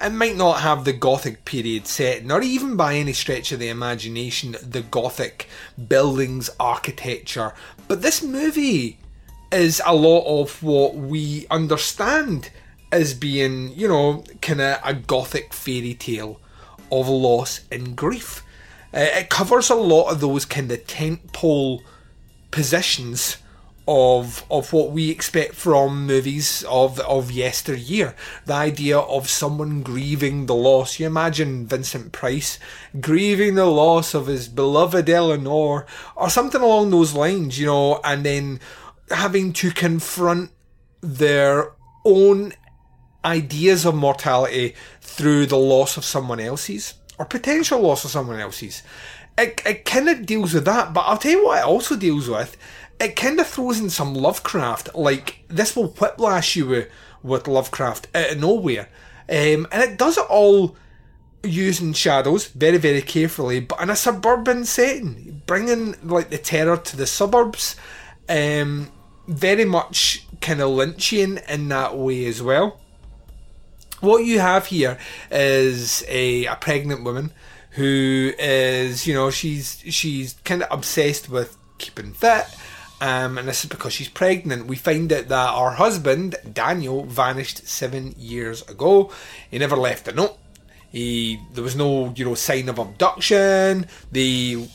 It 0.00 0.10
might 0.10 0.36
not 0.36 0.60
have 0.60 0.84
the 0.84 0.92
Gothic 0.92 1.44
period 1.44 1.88
set, 1.88 2.24
nor 2.24 2.40
even 2.40 2.76
by 2.76 2.94
any 2.94 3.12
stretch 3.12 3.50
of 3.50 3.58
the 3.58 3.68
imagination 3.68 4.56
the 4.62 4.82
Gothic 4.82 5.48
buildings, 5.88 6.48
architecture, 6.60 7.52
but 7.88 8.02
this 8.02 8.22
movie 8.22 8.98
is 9.50 9.82
a 9.84 9.94
lot 9.94 10.24
of 10.26 10.62
what 10.62 10.94
we 10.94 11.46
understand 11.50 12.50
as 12.92 13.14
being, 13.14 13.72
you 13.74 13.88
know, 13.88 14.22
kind 14.40 14.60
of 14.60 14.78
a 14.84 14.94
Gothic 14.94 15.52
fairy 15.52 15.94
tale 15.94 16.40
of 16.92 17.08
loss 17.08 17.62
and 17.70 17.96
grief. 17.96 18.44
Uh, 18.94 19.00
it 19.00 19.28
covers 19.28 19.68
a 19.68 19.74
lot 19.74 20.10
of 20.10 20.20
those 20.20 20.44
kind 20.44 20.70
of 20.70 20.78
tentpole 20.86 21.82
positions 22.50 23.38
of 23.88 24.44
of 24.50 24.70
what 24.74 24.92
we 24.92 25.10
expect 25.10 25.54
from 25.54 26.06
movies 26.06 26.62
of 26.68 27.00
of 27.00 27.32
yesteryear. 27.32 28.14
The 28.44 28.52
idea 28.52 28.98
of 28.98 29.30
someone 29.30 29.82
grieving 29.82 30.44
the 30.44 30.54
loss. 30.54 31.00
You 31.00 31.06
imagine 31.06 31.66
Vincent 31.66 32.12
Price 32.12 32.58
grieving 33.00 33.54
the 33.54 33.64
loss 33.64 34.12
of 34.12 34.26
his 34.26 34.46
beloved 34.46 35.08
Eleanor 35.08 35.86
or 36.14 36.28
something 36.28 36.60
along 36.60 36.90
those 36.90 37.14
lines, 37.14 37.58
you 37.58 37.66
know, 37.66 37.98
and 38.04 38.26
then 38.26 38.60
having 39.10 39.54
to 39.54 39.70
confront 39.70 40.50
their 41.00 41.72
own 42.04 42.52
ideas 43.24 43.86
of 43.86 43.94
mortality 43.94 44.74
through 45.00 45.46
the 45.46 45.56
loss 45.56 45.96
of 45.96 46.04
someone 46.04 46.40
else's 46.40 46.92
or 47.18 47.24
potential 47.24 47.80
loss 47.80 48.04
of 48.04 48.10
someone 48.10 48.38
else's. 48.38 48.82
It, 49.38 49.62
it 49.64 49.84
kind 49.86 50.08
of 50.10 50.26
deals 50.26 50.52
with 50.52 50.64
that, 50.66 50.92
but 50.92 51.02
I'll 51.02 51.16
tell 51.16 51.30
you 51.30 51.44
what 51.44 51.60
it 51.60 51.64
also 51.64 51.96
deals 51.96 52.28
with 52.28 52.56
it 53.00 53.16
kind 53.16 53.38
of 53.40 53.46
throws 53.46 53.80
in 53.80 53.90
some 53.90 54.14
Lovecraft. 54.14 54.94
Like 54.94 55.44
this 55.48 55.76
will 55.76 55.88
whiplash 55.88 56.56
you 56.56 56.66
with, 56.66 56.90
with 57.22 57.48
Lovecraft 57.48 58.08
out 58.14 58.32
of 58.32 58.40
nowhere, 58.40 58.88
um, 59.28 59.66
and 59.70 59.82
it 59.82 59.98
does 59.98 60.18
it 60.18 60.26
all 60.28 60.76
using 61.44 61.92
shadows 61.92 62.46
very 62.48 62.78
very 62.78 63.02
carefully, 63.02 63.60
but 63.60 63.80
in 63.80 63.90
a 63.90 63.96
suburban 63.96 64.64
setting, 64.64 65.42
bringing 65.46 65.94
like 66.02 66.30
the 66.30 66.38
terror 66.38 66.76
to 66.76 66.96
the 66.96 67.06
suburbs. 67.06 67.76
Um, 68.28 68.90
very 69.26 69.66
much 69.66 70.26
kind 70.40 70.60
of 70.60 70.70
Lynchian 70.70 71.46
in 71.48 71.68
that 71.68 71.96
way 71.96 72.24
as 72.24 72.42
well. 72.42 72.80
What 74.00 74.24
you 74.24 74.38
have 74.40 74.66
here 74.66 74.98
is 75.30 76.02
a, 76.08 76.46
a 76.46 76.56
pregnant 76.56 77.04
woman 77.04 77.32
who 77.72 78.32
is, 78.38 79.06
you 79.06 79.12
know, 79.12 79.30
she's 79.30 79.82
she's 79.86 80.34
kind 80.44 80.62
of 80.62 80.68
obsessed 80.70 81.28
with 81.28 81.56
keeping 81.76 82.12
fit 82.12 82.46
um, 83.00 83.38
and 83.38 83.46
this 83.46 83.64
is 83.64 83.70
because 83.70 83.92
she's 83.92 84.08
pregnant. 84.08 84.66
We 84.66 84.76
find 84.76 85.12
out 85.12 85.28
that 85.28 85.50
our 85.50 85.72
husband, 85.72 86.36
Daniel, 86.52 87.04
vanished 87.04 87.66
seven 87.68 88.14
years 88.18 88.62
ago. 88.68 89.12
He 89.50 89.58
never 89.58 89.76
left 89.76 90.08
a 90.08 90.12
note. 90.12 90.36
He 90.90 91.40
there 91.54 91.62
was 91.62 91.76
no, 91.76 92.12
you 92.16 92.24
know, 92.24 92.34
sign 92.34 92.68
of 92.68 92.78
abduction. 92.78 93.86
They 94.10 94.68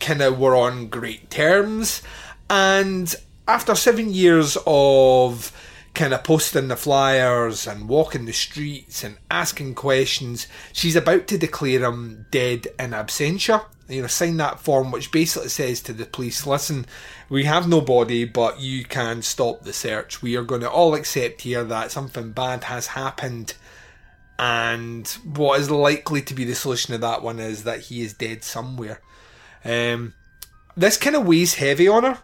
kind 0.00 0.20
of 0.20 0.38
were 0.38 0.56
on 0.56 0.88
great 0.88 1.30
terms. 1.30 2.02
And 2.50 3.14
after 3.48 3.74
seven 3.74 4.12
years 4.12 4.58
of 4.66 5.52
kind 5.94 6.12
of 6.12 6.24
posting 6.24 6.68
the 6.68 6.76
flyers 6.76 7.66
and 7.66 7.88
walking 7.88 8.24
the 8.26 8.32
streets 8.32 9.02
and 9.04 9.16
asking 9.30 9.74
questions, 9.74 10.46
she's 10.72 10.96
about 10.96 11.26
to 11.28 11.38
declare 11.38 11.84
him 11.84 12.26
dead 12.30 12.66
in 12.78 12.90
absentia 12.90 13.64
you 13.92 14.02
know, 14.02 14.08
sign 14.08 14.36
that 14.38 14.60
form 14.60 14.90
which 14.90 15.12
basically 15.12 15.48
says 15.48 15.80
to 15.82 15.92
the 15.92 16.06
police, 16.06 16.46
listen, 16.46 16.86
we 17.28 17.44
have 17.44 17.68
no 17.68 17.80
body, 17.80 18.24
but 18.24 18.60
you 18.60 18.84
can 18.84 19.22
stop 19.22 19.62
the 19.62 19.72
search. 19.72 20.22
We 20.22 20.36
are 20.36 20.42
going 20.42 20.62
to 20.62 20.70
all 20.70 20.94
accept 20.94 21.42
here 21.42 21.64
that 21.64 21.90
something 21.90 22.32
bad 22.32 22.64
has 22.64 22.88
happened. 22.88 23.54
And 24.38 25.06
what 25.24 25.60
is 25.60 25.70
likely 25.70 26.22
to 26.22 26.34
be 26.34 26.44
the 26.44 26.54
solution 26.54 26.92
to 26.92 26.98
that 26.98 27.22
one 27.22 27.38
is 27.38 27.64
that 27.64 27.80
he 27.80 28.00
is 28.00 28.14
dead 28.14 28.42
somewhere. 28.42 29.00
Um, 29.64 30.14
this 30.76 30.96
kind 30.96 31.14
of 31.14 31.26
weighs 31.26 31.54
heavy 31.54 31.86
on 31.86 32.04
her. 32.04 32.18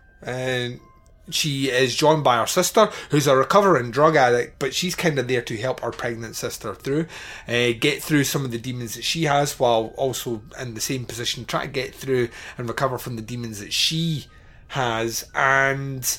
She 1.31 1.71
is 1.71 1.95
joined 1.95 2.25
by 2.25 2.39
her 2.39 2.47
sister, 2.47 2.91
who's 3.11 3.27
a 3.27 3.37
recovering 3.37 3.91
drug 3.91 4.17
addict, 4.17 4.59
but 4.59 4.75
she's 4.75 4.95
kind 4.95 5.19
of 5.19 5.29
there 5.29 5.43
to 5.43 5.57
help 5.57 5.81
her 5.81 5.91
pregnant 5.91 6.37
sister 6.37 6.75
through, 6.75 7.07
uh, 7.47 7.73
get 7.79 8.03
through 8.03 8.25
some 8.25 8.45
of 8.45 8.51
the 8.51 8.59
demons 8.59 8.95
that 8.95 9.05
she 9.05 9.25
has, 9.25 9.59
while 9.59 9.95
also 9.97 10.43
in 10.61 10.75
the 10.75 10.81
same 10.81 11.05
position, 11.05 11.45
try 11.45 11.67
to 11.67 11.73
get 11.73 11.95
through 11.95 12.29
and 12.57 12.69
recover 12.69 12.99
from 12.99 13.17
the 13.17 13.23
demons 13.23 13.61
that 13.61 13.73
she 13.73 14.27
has. 14.69 15.29
And 15.35 16.19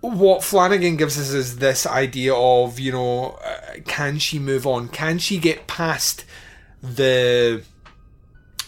what 0.00 0.44
Flanagan 0.44 0.96
gives 0.96 1.18
us 1.18 1.30
is 1.30 1.56
this 1.56 1.86
idea 1.86 2.34
of, 2.34 2.78
you 2.78 2.92
know, 2.92 3.38
uh, 3.44 3.80
can 3.86 4.18
she 4.18 4.38
move 4.38 4.66
on? 4.66 4.88
Can 4.88 5.18
she 5.18 5.38
get 5.38 5.66
past 5.66 6.24
the 6.82 7.62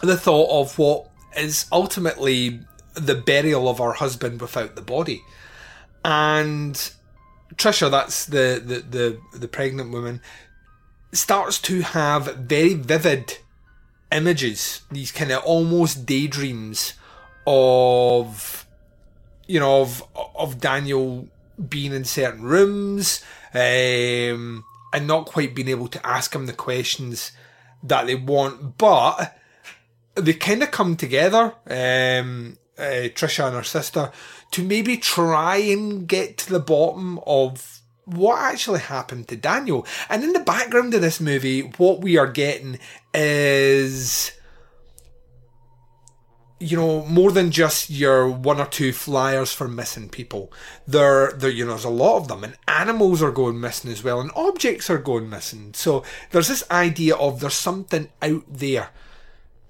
the 0.00 0.16
thought 0.16 0.50
of 0.50 0.78
what 0.78 1.08
is 1.37 1.66
ultimately 1.73 2.61
the 2.94 3.14
burial 3.14 3.68
of 3.68 3.78
her 3.78 3.92
husband 3.92 4.40
without 4.40 4.76
the 4.76 4.82
body? 4.82 5.23
And 6.07 6.93
Trisha, 7.57 7.91
that's 7.91 8.27
the, 8.27 8.63
the, 8.65 8.79
the, 8.79 9.39
the 9.39 9.49
pregnant 9.49 9.91
woman, 9.91 10.21
starts 11.13 11.59
to 11.63 11.81
have 11.81 12.27
very 12.37 12.75
vivid 12.75 13.39
images, 14.13 14.83
these 14.93 15.11
kind 15.11 15.33
of 15.33 15.43
almost 15.43 16.07
daydreams 16.07 16.93
of, 17.45 18.65
you 19.49 19.59
know, 19.59 19.81
of, 19.81 20.05
of 20.37 20.61
Daniel 20.61 21.27
being 21.69 21.93
in 21.93 22.05
certain 22.05 22.43
rooms 22.43 23.25
um, 23.53 24.65
and 24.93 25.07
not 25.09 25.27
quite 25.27 25.57
being 25.57 25.69
able 25.69 25.89
to 25.89 26.07
ask 26.07 26.33
him 26.33 26.47
the 26.47 26.53
questions 26.53 27.33
that 27.83 28.07
they 28.07 28.15
want, 28.15 28.79
but 28.79 29.37
they 30.15 30.35
kind 30.35 30.63
of 30.63 30.71
come 30.71 30.95
together. 30.95 31.53
Um, 31.67 32.59
uh, 32.79 33.09
Trisha 33.11 33.47
and 33.47 33.57
her 33.57 33.65
sister 33.65 34.13
to 34.57 34.65
maybe 34.65 34.97
try 34.97 35.57
and 35.57 36.09
get 36.09 36.39
to 36.39 36.51
the 36.51 36.59
bottom 36.59 37.21
of 37.27 37.83
what 38.07 38.41
actually 38.41 38.81
happened 38.81 39.29
to 39.29 39.37
Daniel. 39.37 39.87
And 40.09 40.25
in 40.25 40.33
the 40.33 40.41
background 40.41 40.95
of 40.95 41.03
this 41.03 41.21
movie, 41.21 41.61
what 41.77 42.01
we 42.01 42.17
are 42.17 42.27
getting 42.27 42.79
is 43.13 44.33
you 46.59 46.75
know, 46.75 47.05
more 47.05 47.33
than 47.33 47.51
just 47.51 47.91
your 47.91 48.31
one 48.31 48.59
or 48.59 48.65
two 48.65 48.91
flyers 48.91 49.53
for 49.53 49.69
missing 49.69 50.09
people. 50.09 50.51
There, 50.87 51.33
there, 51.33 51.51
you 51.51 51.67
know, 51.67 51.73
there's 51.73 51.85
a 51.85 51.91
lot 51.91 52.17
of 52.17 52.29
them, 52.29 52.45
and 52.45 52.57
animals 52.67 53.23
are 53.23 53.31
going 53.31 53.61
missing 53.61 53.93
as 53.93 54.03
well, 54.03 54.23
and 54.23 54.31
objects 54.35 54.89
are 54.89 54.97
going 54.97 55.29
missing. 55.29 55.75
So 55.75 56.03
there's 56.31 56.49
this 56.49 56.65
idea 56.71 57.15
of 57.17 57.41
there's 57.41 57.53
something 57.53 58.09
out 58.23 58.45
there. 58.49 58.89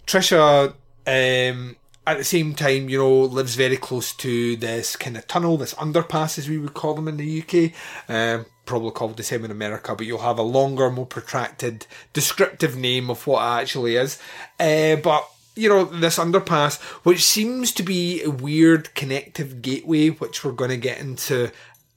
Trisha 0.07 0.75
um, 1.09 1.77
at 2.07 2.19
the 2.19 2.25
same 2.25 2.55
time, 2.55 2.89
you 2.89 2.99
know, 2.99 3.21
lives 3.23 3.57
very 3.57 3.77
close 3.77 4.15
to 4.15 4.57
this 4.57 4.95
kind 4.97 5.17
of 5.17 5.27
tunnel, 5.27 5.57
this 5.57 5.75
underpass 5.75 6.39
as 6.39 6.49
we 6.49 6.59
would 6.59 6.75
call 6.75 6.95
them 6.95 7.09
in 7.09 7.17
the 7.17 7.43
UK. 7.43 7.73
Um, 8.09 8.47
probably 8.65 8.91
called 8.93 9.17
the 9.17 9.23
same 9.23 9.45
in 9.45 9.51
America, 9.51 9.95
but 9.95 10.07
you'll 10.07 10.19
have 10.19 10.39
a 10.39 10.43
longer, 10.43 10.91
more 10.91 11.07
protracted, 11.07 11.87
descriptive 12.13 12.77
name 12.77 13.11
of 13.11 13.27
what 13.27 13.43
it 13.43 13.63
actually 13.63 13.97
is. 13.97 14.21
Uh, 14.61 14.97
but 14.97 15.29
you 15.57 15.69
know, 15.69 15.85
this 15.85 16.19
underpass, 16.19 16.81
which 17.05 17.25
seems 17.25 17.73
to 17.73 17.83
be 17.83 18.23
a 18.23 18.31
weird 18.31 18.95
connective 18.95 19.63
gateway, 19.63 20.11
which 20.11 20.45
we're 20.45 20.53
going 20.53 20.71
to 20.71 20.77
get 20.77 21.01
into 21.01 21.51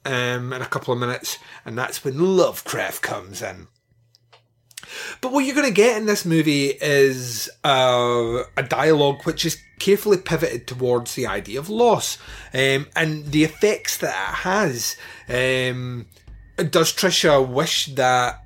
um, 0.06 0.54
in 0.54 0.62
a 0.62 0.66
couple 0.66 0.94
of 0.94 1.00
minutes, 1.00 1.38
and 1.66 1.78
that's 1.78 2.04
when 2.04 2.38
Lovecraft 2.38 3.02
comes 3.02 3.42
in. 3.42 3.68
But 5.22 5.32
what 5.32 5.46
you're 5.46 5.56
going 5.56 5.68
to 5.68 5.74
get 5.74 5.98
in 5.98 6.06
this 6.06 6.26
movie 6.26 6.68
is 6.68 7.50
uh, 7.64 8.44
a 8.58 8.64
dialogue 8.64 9.24
which 9.24 9.46
is 9.46 9.62
carefully 9.80 10.18
pivoted 10.18 10.68
towards 10.68 11.16
the 11.16 11.28
idea 11.28 11.60
of 11.60 11.70
loss 11.70 12.18
um, 12.54 12.88
and 12.96 13.32
the 13.32 13.44
effects 13.44 13.98
that 13.98 14.10
it 14.10 14.36
has. 14.36 14.98
Um, 15.28 16.08
does 16.58 16.94
Trisha 16.94 17.48
wish 17.48 17.88
that 17.96 18.44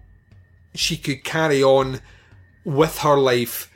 she 0.75 0.97
could 0.97 1.23
carry 1.23 1.63
on 1.63 2.01
with 2.63 2.99
her 2.99 3.17
life 3.17 3.71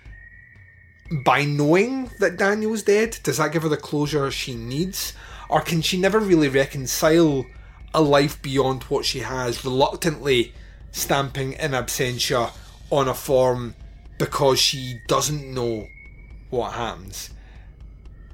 by 1.24 1.46
knowing 1.46 2.12
that 2.20 2.38
Daniel's 2.38 2.84
dead? 2.84 3.18
Does 3.24 3.38
that 3.38 3.52
give 3.52 3.64
her 3.64 3.70
the 3.70 3.78
closure 3.78 4.30
she 4.32 4.56
needs? 4.56 5.14
Or 5.50 5.62
can 5.62 5.82
she 5.82 5.98
never 5.98 6.20
really 6.20 6.50
reconcile 6.50 7.46
a 7.94 8.02
life 8.02 8.42
beyond 8.42 8.84
what 8.84 9.06
she 9.06 9.20
has, 9.20 9.64
reluctantly 9.64 10.54
stamping 10.92 11.54
in 11.54 11.72
absentia 11.72 12.52
on 12.90 13.08
a 13.08 13.14
form 13.14 13.76
because 14.18 14.60
she 14.60 15.00
doesn't 15.08 15.54
know 15.54 15.88
what 16.50 16.74
happens? 16.74 17.30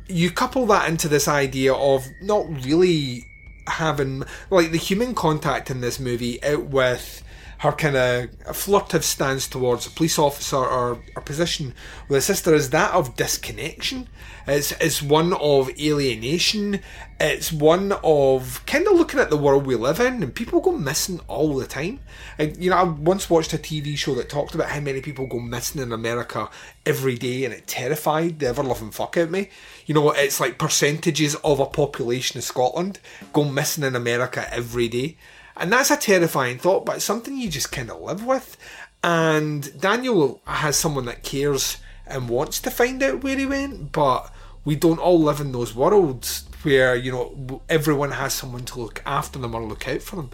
You 0.08 0.32
couple 0.32 0.66
that 0.68 0.90
into 0.90 1.08
this 1.08 1.28
idea 1.28 1.74
of 1.74 2.06
not 2.22 2.46
really 2.66 3.26
having 3.68 4.24
like 4.50 4.72
the 4.72 4.78
human 4.78 5.16
contact 5.16 5.72
in 5.72 5.82
this 5.82 6.00
movie 6.00 6.44
out 6.44 6.66
with 6.66 7.24
her 7.64 7.72
kind 7.72 7.96
of 7.96 8.58
flirtive 8.58 9.06
stance 9.06 9.48
towards 9.48 9.88
a 9.88 9.90
police 9.90 10.20
officer 10.20 10.58
or, 10.58 11.00
or 11.16 11.22
position 11.22 11.74
with 12.10 12.18
a 12.18 12.22
sister 12.22 12.54
is 12.54 12.72
that 12.72 12.94
of 12.94 13.16
disconnection. 13.16 14.10
It's, 14.46 14.74
it's 14.82 15.02
one 15.02 15.32
of 15.32 15.70
alienation. 15.80 16.82
It's 17.22 17.54
one 17.54 17.94
of 18.04 18.62
kind 18.66 18.86
of 18.86 18.98
looking 18.98 19.22
at 19.22 19.30
the 19.30 19.38
world 19.38 19.66
we 19.66 19.76
live 19.76 20.02
in, 20.02 20.22
and 20.22 20.36
people 20.36 20.60
go 20.60 20.74
missing 20.74 21.22
all 21.30 21.56
the 21.56 21.66
time. 21.66 22.02
And 22.38 22.62
you 22.62 22.70
know, 22.70 22.76
I 22.76 22.84
once 22.84 23.30
watched 23.30 23.54
a 23.54 23.58
TV 23.58 23.98
show 23.98 24.14
that 24.16 24.28
talked 24.28 24.56
about 24.56 24.68
how 24.68 24.82
many 24.82 25.00
people 25.00 25.26
go 25.26 25.40
missing 25.40 25.82
in 25.82 25.94
America 25.94 26.50
every 26.86 27.16
day, 27.16 27.46
and 27.46 27.54
it 27.54 27.66
terrified 27.66 28.40
the 28.40 28.48
ever 28.48 28.62
loving 28.62 28.92
fuck 28.92 29.16
out 29.16 29.24
of 29.24 29.32
me. 29.32 29.50
You 29.86 29.96
know, 29.96 30.12
it's 30.12 30.42
like 30.42 30.58
percentages 30.58 31.36
of 31.36 31.62
a 31.62 31.66
population 31.66 32.38
of 32.40 32.44
Scotland 32.44 33.00
go 33.32 33.46
missing 33.46 33.86
in 33.86 33.96
America 33.96 34.54
every 34.54 34.90
day. 34.90 35.16
And 35.56 35.72
that's 35.72 35.92
a 35.92 35.98
terrifying 35.98 36.58
thought, 36.58 36.86
but 36.86 36.98
it's 36.98 37.06
something 37.06 37.38
you 37.38 37.50
just 37.50 37.72
kind 37.72 37.92
of 37.92 38.02
live 38.02 38.26
with. 38.26 38.58
And 39.04 39.80
Daniel 39.80 40.42
has 40.46 40.78
someone 40.78 41.06
that 41.06 41.24
cares 41.24 41.78
and 42.08 42.30
wants 42.30 42.60
to 42.62 42.72
find 42.72 43.02
out 43.04 43.24
where 43.24 43.38
he 43.38 43.46
went, 43.46 43.92
but 43.92 44.34
we 44.66 44.76
don't 44.76 45.00
all 45.00 45.22
live 45.22 45.40
in 45.40 45.52
those 45.52 45.76
worlds 45.76 46.46
where, 46.64 46.96
you 46.96 47.12
know, 47.12 47.62
everyone 47.70 48.12
has 48.12 48.34
someone 48.34 48.66
to 48.66 48.80
look 48.80 49.02
after 49.06 49.38
them 49.40 49.54
or 49.54 49.64
look 49.64 49.88
out 49.88 50.02
for 50.02 50.16
them. 50.16 50.30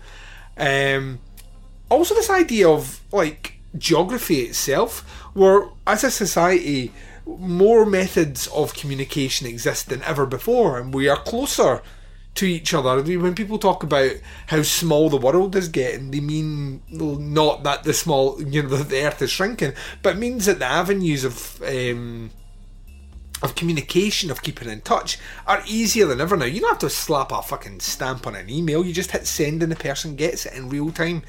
Um, 0.58 1.20
also, 1.90 2.14
this 2.14 2.30
idea 2.30 2.70
of, 2.70 3.02
like, 3.12 3.60
geography 3.78 4.42
itself, 4.42 5.02
where 5.34 5.70
as 5.88 6.04
a 6.04 6.12
society, 6.12 6.92
more 7.26 7.86
methods 7.86 8.48
of 8.48 8.74
communication 8.74 9.48
exist 9.48 9.90
than 9.90 10.04
ever 10.04 10.26
before, 10.26 10.80
and 10.80 10.94
we 10.94 11.08
are 11.08 11.18
closer 11.18 11.82
to 12.40 12.46
each 12.46 12.74
other. 12.74 13.02
When 13.02 13.36
people 13.36 13.60
talk 13.60 13.84
about 13.84 14.14
how 14.48 14.62
small 14.64 15.10
the 15.10 15.18
world 15.18 15.58
is 15.58 15.68
getting, 15.68 16.12
they 16.12 16.22
mean 16.22 16.82
not 16.90 17.64
that 17.64 17.84
the 17.84 17.94
small, 17.94 18.42
you 18.42 18.64
know, 18.64 18.70
the 18.78 19.06
Earth 19.06 19.22
is 19.22 19.30
shrinking, 19.30 19.74
but 20.02 20.16
it 20.16 20.20
means 20.20 20.46
that 20.46 20.60
the 20.60 20.66
avenues 20.66 21.26
of 21.26 21.62
um, 21.64 22.32
of 23.42 23.56
communication, 23.56 24.32
of 24.32 24.42
keeping 24.42 24.70
in 24.70 24.82
touch, 24.82 25.18
are 25.48 25.64
easier 25.68 26.06
than 26.06 26.22
ever 26.22 26.38
now. 26.38 26.46
You 26.46 26.62
don't 26.62 26.70
have 26.70 26.80
to 26.80 26.90
slap 26.90 27.32
a 27.32 27.42
fucking 27.42 27.82
stamp 27.82 28.26
on 28.26 28.36
an 28.36 28.50
email. 28.50 28.86
You 28.86 28.94
just 28.94 29.12
hit 29.12 29.28
send, 29.28 29.62
and 29.62 29.72
the 29.72 29.78
person 29.78 30.16
gets 30.16 30.46
it 30.46 30.54
in 30.54 30.70
real 30.70 30.92
time. 30.92 31.24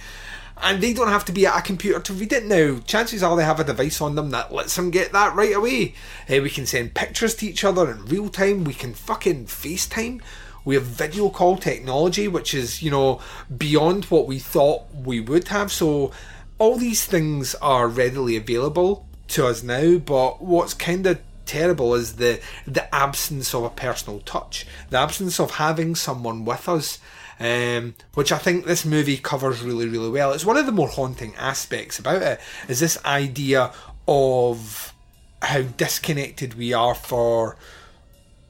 And 0.62 0.80
they 0.80 0.92
don't 0.92 1.08
have 1.08 1.24
to 1.24 1.32
be 1.32 1.46
at 1.46 1.58
a 1.58 1.62
computer 1.62 2.00
to 2.00 2.12
read 2.12 2.32
it 2.32 2.44
now. 2.44 2.80
Chances 2.80 3.22
are 3.22 3.34
they 3.34 3.44
have 3.44 3.60
a 3.60 3.64
device 3.64 4.00
on 4.00 4.14
them 4.14 4.30
that 4.30 4.52
lets 4.52 4.76
them 4.76 4.90
get 4.90 5.10
that 5.12 5.34
right 5.34 5.56
away. 5.56 5.94
Uh, 6.28 6.42
we 6.42 6.50
can 6.50 6.66
send 6.66 6.94
pictures 6.94 7.34
to 7.36 7.46
each 7.46 7.64
other 7.64 7.90
in 7.90 8.04
real 8.04 8.28
time. 8.28 8.64
We 8.64 8.74
can 8.74 8.92
fucking 8.92 9.46
FaceTime 9.46 10.20
we 10.64 10.74
have 10.74 10.84
video 10.84 11.28
call 11.30 11.56
technology, 11.56 12.28
which 12.28 12.54
is, 12.54 12.82
you 12.82 12.90
know, 12.90 13.20
beyond 13.56 14.04
what 14.06 14.26
we 14.26 14.38
thought 14.38 14.82
we 14.94 15.20
would 15.20 15.48
have. 15.48 15.72
So 15.72 16.12
all 16.58 16.76
these 16.76 17.04
things 17.04 17.54
are 17.56 17.88
readily 17.88 18.36
available 18.36 19.08
to 19.28 19.46
us 19.46 19.62
now, 19.62 19.98
but 19.98 20.42
what's 20.42 20.74
kind 20.74 21.06
of 21.06 21.20
terrible 21.46 21.94
is 21.94 22.16
the 22.16 22.40
the 22.66 22.94
absence 22.94 23.54
of 23.54 23.64
a 23.64 23.70
personal 23.70 24.20
touch, 24.20 24.66
the 24.90 24.98
absence 24.98 25.40
of 25.40 25.52
having 25.52 25.94
someone 25.94 26.44
with 26.44 26.68
us. 26.68 26.98
Um, 27.42 27.94
which 28.12 28.32
I 28.32 28.36
think 28.36 28.66
this 28.66 28.84
movie 28.84 29.16
covers 29.16 29.62
really, 29.62 29.88
really 29.88 30.10
well. 30.10 30.32
It's 30.32 30.44
one 30.44 30.58
of 30.58 30.66
the 30.66 30.72
more 30.72 30.88
haunting 30.88 31.34
aspects 31.36 31.98
about 31.98 32.20
it. 32.20 32.38
Is 32.68 32.80
this 32.80 33.02
idea 33.02 33.72
of 34.06 34.92
how 35.40 35.62
disconnected 35.62 36.52
we 36.52 36.74
are 36.74 36.94
for 36.94 37.56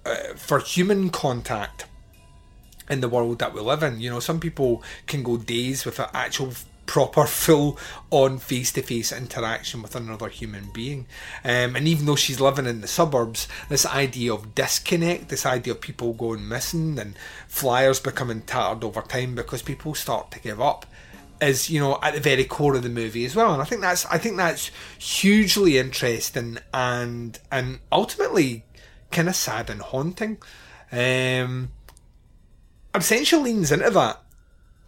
uh, 0.04 0.34
for 0.34 0.58
human 0.58 1.10
contact 1.10 1.84
in 2.90 3.00
the 3.00 3.08
world 3.08 3.38
that 3.38 3.54
we 3.54 3.60
live 3.60 3.82
in. 3.82 4.00
You 4.00 4.10
know, 4.10 4.20
some 4.20 4.40
people 4.40 4.82
can 5.06 5.22
go 5.22 5.36
days 5.36 5.84
without 5.84 6.14
actual 6.14 6.52
proper 6.86 7.24
full 7.26 7.78
on 8.10 8.38
face 8.38 8.72
to 8.72 8.82
face 8.82 9.12
interaction 9.12 9.80
with 9.80 9.94
another 9.94 10.28
human 10.28 10.68
being. 10.72 11.06
Um, 11.44 11.76
and 11.76 11.86
even 11.86 12.06
though 12.06 12.16
she's 12.16 12.40
living 12.40 12.66
in 12.66 12.80
the 12.80 12.88
suburbs, 12.88 13.46
this 13.68 13.86
idea 13.86 14.34
of 14.34 14.54
disconnect, 14.54 15.28
this 15.28 15.46
idea 15.46 15.74
of 15.74 15.80
people 15.80 16.12
going 16.12 16.48
missing 16.48 16.98
and 16.98 17.14
flyers 17.46 18.00
becoming 18.00 18.42
tattered 18.42 18.84
over 18.84 19.02
time 19.02 19.36
because 19.36 19.62
people 19.62 19.94
start 19.94 20.32
to 20.32 20.40
give 20.40 20.60
up 20.60 20.84
is 21.40 21.70
you 21.70 21.80
know 21.80 21.98
at 22.02 22.14
the 22.14 22.20
very 22.20 22.44
core 22.44 22.74
of 22.74 22.82
the 22.82 22.88
movie 22.88 23.24
as 23.24 23.34
well 23.34 23.52
and 23.52 23.62
i 23.62 23.64
think 23.64 23.80
that's 23.80 24.04
i 24.06 24.18
think 24.18 24.36
that's 24.36 24.70
hugely 24.98 25.78
interesting 25.78 26.58
and 26.74 27.38
and 27.50 27.78
ultimately 27.90 28.64
kind 29.10 29.28
of 29.28 29.34
sad 29.34 29.70
and 29.70 29.80
haunting 29.80 30.36
um 30.92 31.70
Absentia 32.94 33.40
leans 33.40 33.70
into 33.70 33.90
that 33.90 34.22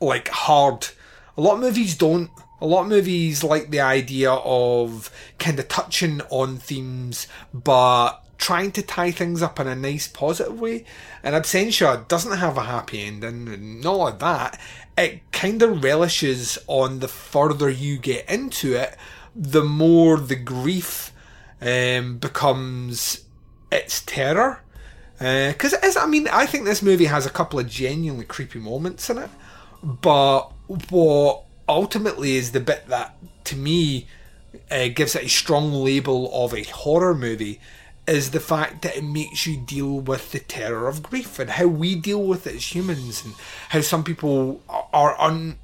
like 0.00 0.28
hard. 0.28 0.88
A 1.36 1.40
lot 1.40 1.54
of 1.54 1.60
movies 1.60 1.96
don't. 1.96 2.30
A 2.60 2.66
lot 2.66 2.82
of 2.82 2.88
movies 2.88 3.42
like 3.42 3.70
the 3.70 3.80
idea 3.80 4.30
of 4.32 5.10
kind 5.38 5.58
of 5.58 5.68
touching 5.68 6.20
on 6.30 6.58
themes, 6.58 7.26
but 7.52 8.22
trying 8.38 8.72
to 8.72 8.82
tie 8.82 9.10
things 9.10 9.42
up 9.42 9.58
in 9.60 9.66
a 9.66 9.74
nice 9.74 10.08
positive 10.08 10.60
way. 10.60 10.84
And 11.22 11.34
Absentia 11.34 12.06
doesn't 12.08 12.38
have 12.38 12.56
a 12.56 12.62
happy 12.62 13.02
ending, 13.02 13.48
and 13.48 13.80
not 13.80 13.92
like 13.92 14.18
that. 14.20 14.60
It 14.96 15.20
kind 15.32 15.62
of 15.62 15.82
relishes 15.82 16.58
on 16.66 16.98
the 16.98 17.08
further 17.08 17.70
you 17.70 17.98
get 17.98 18.28
into 18.28 18.74
it, 18.74 18.96
the 19.34 19.64
more 19.64 20.18
the 20.18 20.36
grief 20.36 21.12
um, 21.60 22.18
becomes 22.18 23.24
its 23.70 24.02
terror. 24.02 24.61
Because 25.22 25.72
uh, 25.74 26.00
I 26.00 26.06
mean, 26.06 26.26
I 26.26 26.46
think 26.46 26.64
this 26.64 26.82
movie 26.82 27.04
has 27.04 27.26
a 27.26 27.30
couple 27.30 27.60
of 27.60 27.68
genuinely 27.68 28.24
creepy 28.24 28.58
moments 28.58 29.08
in 29.08 29.18
it, 29.18 29.30
but 29.80 30.50
what 30.90 31.44
ultimately 31.68 32.34
is 32.34 32.50
the 32.50 32.58
bit 32.58 32.88
that, 32.88 33.14
to 33.44 33.56
me, 33.56 34.08
uh, 34.68 34.88
gives 34.88 35.14
it 35.14 35.22
a 35.22 35.28
strong 35.28 35.72
label 35.72 36.28
of 36.44 36.52
a 36.52 36.64
horror 36.64 37.14
movie 37.14 37.60
is 38.04 38.32
the 38.32 38.40
fact 38.40 38.82
that 38.82 38.96
it 38.96 39.04
makes 39.04 39.46
you 39.46 39.56
deal 39.58 40.00
with 40.00 40.32
the 40.32 40.40
terror 40.40 40.88
of 40.88 41.04
grief 41.04 41.38
and 41.38 41.50
how 41.50 41.68
we 41.68 41.94
deal 41.94 42.24
with 42.24 42.48
it 42.48 42.56
as 42.56 42.74
humans 42.74 43.24
and 43.24 43.34
how 43.68 43.80
some 43.80 44.02
people 44.02 44.60
are 44.92 45.18
un 45.20 45.56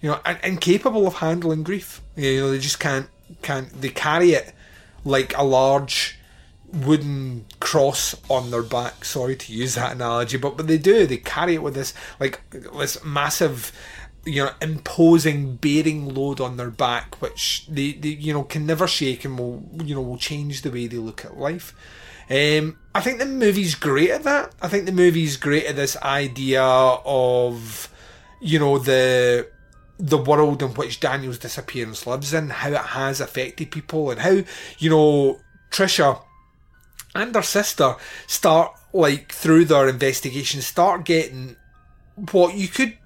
you 0.00 0.08
know 0.08 0.20
incapable 0.44 1.08
of 1.08 1.14
handling 1.14 1.64
grief. 1.64 2.00
You 2.14 2.40
know 2.40 2.50
they 2.52 2.60
just 2.60 2.78
can't 2.78 3.08
can't 3.42 3.80
they 3.80 3.88
carry 3.88 4.30
it 4.30 4.54
like 5.04 5.36
a 5.36 5.42
large 5.42 6.19
wooden 6.72 7.46
cross 7.60 8.14
on 8.28 8.50
their 8.50 8.62
back. 8.62 9.04
Sorry 9.04 9.36
to 9.36 9.52
use 9.52 9.74
that 9.74 9.92
analogy, 9.92 10.36
but 10.36 10.56
but 10.56 10.66
they 10.66 10.78
do. 10.78 11.06
They 11.06 11.16
carry 11.16 11.54
it 11.54 11.62
with 11.62 11.74
this 11.74 11.94
like 12.18 12.40
this 12.50 13.04
massive, 13.04 13.72
you 14.24 14.44
know, 14.44 14.52
imposing 14.60 15.56
bearing 15.56 16.14
load 16.14 16.40
on 16.40 16.56
their 16.56 16.70
back, 16.70 17.20
which 17.20 17.66
they, 17.68 17.92
they 17.92 18.10
you 18.10 18.32
know 18.32 18.44
can 18.44 18.66
never 18.66 18.86
shake 18.86 19.24
and 19.24 19.38
will 19.38 19.62
you 19.84 19.94
know 19.94 20.02
will 20.02 20.18
change 20.18 20.62
the 20.62 20.70
way 20.70 20.86
they 20.86 20.98
look 20.98 21.24
at 21.24 21.36
life. 21.36 21.74
Um, 22.30 22.78
I 22.94 23.00
think 23.00 23.18
the 23.18 23.26
movie's 23.26 23.74
great 23.74 24.10
at 24.10 24.22
that. 24.22 24.54
I 24.62 24.68
think 24.68 24.86
the 24.86 24.92
movie's 24.92 25.36
great 25.36 25.66
at 25.66 25.74
this 25.74 25.96
idea 25.96 26.62
of, 26.62 27.92
you 28.40 28.60
know, 28.60 28.78
the 28.78 29.48
the 29.98 30.16
world 30.16 30.62
in 30.62 30.70
which 30.70 31.00
Daniel's 31.00 31.38
disappearance 31.38 32.06
lives 32.06 32.32
in, 32.32 32.48
how 32.48 32.70
it 32.70 32.76
has 32.76 33.20
affected 33.20 33.72
people, 33.72 34.12
and 34.12 34.20
how 34.20 34.42
you 34.78 34.90
know 34.90 35.40
Trisha 35.70 36.22
and 37.14 37.34
her 37.34 37.42
sister 37.42 37.96
start 38.26 38.72
like 38.92 39.32
through 39.32 39.64
their 39.64 39.88
investigation 39.88 40.60
start 40.60 41.04
getting 41.04 41.56
what 42.32 42.54
you 42.54 42.68
could 42.68 42.96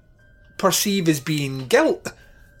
perceive 0.57 1.07
as 1.07 1.19
being 1.19 1.67
guilt. 1.67 2.11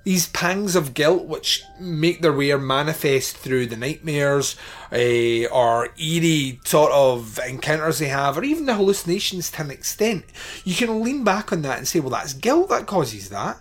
These 0.03 0.27
pangs 0.27 0.75
of 0.75 0.93
guilt 0.93 1.25
which 1.25 1.63
make 1.79 2.21
their 2.21 2.33
way 2.33 2.53
manifest 2.55 3.37
through 3.37 3.65
the 3.67 3.75
nightmares 3.75 4.55
uh, 4.91 5.47
or 5.51 5.89
eerie 5.97 6.59
sort 6.63 6.91
of 6.91 7.39
encounters 7.39 7.97
they 7.97 8.07
have 8.09 8.37
or 8.37 8.43
even 8.43 8.65
the 8.65 8.75
hallucinations 8.75 9.49
to 9.51 9.61
an 9.63 9.71
extent. 9.71 10.25
You 10.63 10.75
can 10.75 11.01
lean 11.01 11.23
back 11.23 11.51
on 11.51 11.63
that 11.63 11.79
and 11.79 11.87
say 11.87 11.99
well 11.99 12.11
that's 12.11 12.33
guilt 12.33 12.69
that 12.69 12.85
causes 12.85 13.29
that. 13.29 13.59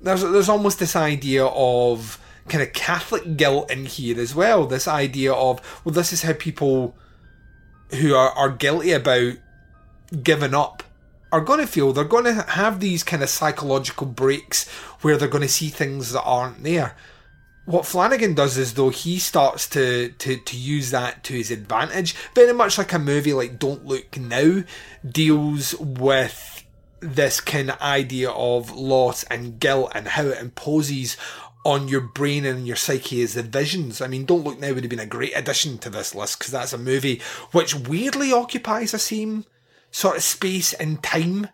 There's 0.00 0.22
there's 0.22 0.48
almost 0.48 0.80
this 0.80 0.96
idea 0.96 1.46
of 1.46 2.18
kind 2.50 2.62
of 2.62 2.72
catholic 2.72 3.36
guilt 3.36 3.70
in 3.70 3.86
here 3.86 4.20
as 4.20 4.34
well 4.34 4.66
this 4.66 4.86
idea 4.86 5.32
of 5.32 5.60
well 5.84 5.94
this 5.94 6.12
is 6.12 6.22
how 6.22 6.32
people 6.32 6.94
who 8.00 8.14
are, 8.14 8.30
are 8.30 8.50
guilty 8.50 8.92
about 8.92 9.34
giving 10.22 10.54
up 10.54 10.82
are 11.32 11.40
going 11.40 11.60
to 11.60 11.66
feel 11.66 11.92
they're 11.92 12.04
going 12.04 12.24
to 12.24 12.42
have 12.42 12.80
these 12.80 13.02
kind 13.04 13.22
of 13.22 13.28
psychological 13.28 14.06
breaks 14.06 14.68
where 15.00 15.16
they're 15.16 15.28
going 15.28 15.42
to 15.42 15.48
see 15.48 15.68
things 15.68 16.12
that 16.12 16.22
aren't 16.22 16.62
there. 16.62 16.96
What 17.66 17.86
Flanagan 17.86 18.34
does 18.34 18.58
is 18.58 18.74
though 18.74 18.88
he 18.88 19.18
starts 19.18 19.68
to, 19.70 20.10
to, 20.10 20.36
to 20.36 20.56
use 20.56 20.90
that 20.90 21.22
to 21.24 21.34
his 21.34 21.50
advantage, 21.50 22.14
very 22.34 22.52
much 22.52 22.78
like 22.78 22.92
a 22.92 22.98
movie 22.98 23.32
like 23.32 23.58
Don't 23.58 23.86
Look 23.86 24.18
Now 24.18 24.64
deals 25.08 25.74
with 25.78 26.64
this 26.98 27.40
kind 27.40 27.70
of 27.70 27.80
idea 27.80 28.30
of 28.30 28.72
loss 28.72 29.22
and 29.24 29.60
guilt 29.60 29.92
and 29.94 30.08
how 30.08 30.24
it 30.24 30.38
imposes 30.38 31.16
on 31.64 31.88
your 31.88 32.00
brain 32.00 32.44
and 32.44 32.66
your 32.66 32.76
psyche 32.76 33.20
is 33.20 33.34
the 33.34 33.42
visions. 33.42 34.00
I 34.00 34.06
mean, 34.06 34.24
Don't 34.24 34.44
Look 34.44 34.58
Now 34.58 34.72
would 34.72 34.82
have 34.82 34.90
been 34.90 34.98
a 34.98 35.06
great 35.06 35.36
addition 35.36 35.78
to 35.78 35.90
this 35.90 36.14
list 36.14 36.38
because 36.38 36.52
that's 36.52 36.72
a 36.72 36.78
movie 36.78 37.20
which 37.52 37.74
weirdly 37.74 38.32
occupies 38.32 38.92
the 38.92 38.98
same 38.98 39.44
sort 39.90 40.16
of 40.16 40.22
space 40.22 40.72
and 40.72 41.02
time 41.02 41.48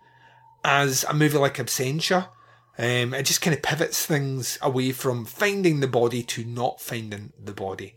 as 0.64 1.04
a 1.04 1.14
movie 1.14 1.38
like 1.38 1.56
Absentia. 1.56 2.28
Um, 2.78 3.14
it 3.14 3.24
just 3.24 3.40
kind 3.40 3.56
of 3.56 3.62
pivots 3.62 4.04
things 4.04 4.58
away 4.60 4.92
from 4.92 5.24
finding 5.24 5.80
the 5.80 5.88
body 5.88 6.22
to 6.24 6.44
not 6.44 6.80
finding 6.80 7.32
the 7.42 7.54
body. 7.54 7.94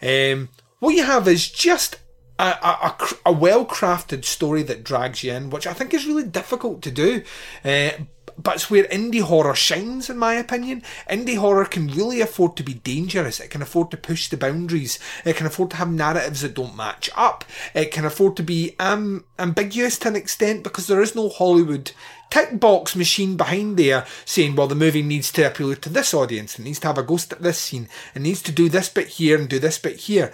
Um, 0.00 0.50
what 0.78 0.94
you 0.94 1.02
have 1.02 1.26
is 1.26 1.48
just 1.50 1.98
a, 2.38 2.44
a, 2.44 2.96
a 3.26 3.32
well 3.32 3.66
crafted 3.66 4.24
story 4.24 4.62
that 4.64 4.84
drags 4.84 5.24
you 5.24 5.32
in, 5.32 5.50
which 5.50 5.66
I 5.66 5.72
think 5.72 5.92
is 5.92 6.06
really 6.06 6.24
difficult 6.24 6.82
to 6.82 6.90
do. 6.90 7.22
Uh, 7.64 7.90
but 8.36 8.56
it's 8.56 8.70
where 8.70 8.84
indie 8.84 9.20
horror 9.20 9.54
shines, 9.54 10.10
in 10.10 10.18
my 10.18 10.34
opinion. 10.34 10.82
Indie 11.08 11.36
horror 11.36 11.64
can 11.64 11.88
really 11.88 12.20
afford 12.20 12.56
to 12.56 12.62
be 12.62 12.74
dangerous. 12.74 13.40
It 13.40 13.50
can 13.50 13.62
afford 13.62 13.90
to 13.90 13.96
push 13.96 14.28
the 14.28 14.36
boundaries. 14.36 14.98
It 15.24 15.36
can 15.36 15.46
afford 15.46 15.70
to 15.70 15.76
have 15.76 15.90
narratives 15.90 16.42
that 16.42 16.54
don't 16.54 16.76
match 16.76 17.10
up. 17.16 17.44
It 17.74 17.90
can 17.90 18.04
afford 18.04 18.36
to 18.36 18.42
be 18.42 18.74
um, 18.78 19.24
ambiguous 19.38 19.98
to 20.00 20.08
an 20.08 20.16
extent 20.16 20.64
because 20.64 20.86
there 20.86 21.02
is 21.02 21.14
no 21.14 21.28
Hollywood 21.28 21.92
tick 22.30 22.58
box 22.58 22.96
machine 22.96 23.36
behind 23.36 23.76
there 23.76 24.06
saying, 24.24 24.56
well, 24.56 24.66
the 24.66 24.74
movie 24.74 25.02
needs 25.02 25.30
to 25.32 25.46
appeal 25.46 25.74
to 25.74 25.88
this 25.88 26.12
audience. 26.12 26.58
It 26.58 26.62
needs 26.62 26.80
to 26.80 26.88
have 26.88 26.98
a 26.98 27.02
ghost 27.02 27.32
at 27.32 27.42
this 27.42 27.58
scene. 27.58 27.88
It 28.14 28.22
needs 28.22 28.42
to 28.42 28.52
do 28.52 28.68
this 28.68 28.88
bit 28.88 29.08
here 29.08 29.38
and 29.38 29.48
do 29.48 29.58
this 29.58 29.78
bit 29.78 29.96
here. 29.96 30.32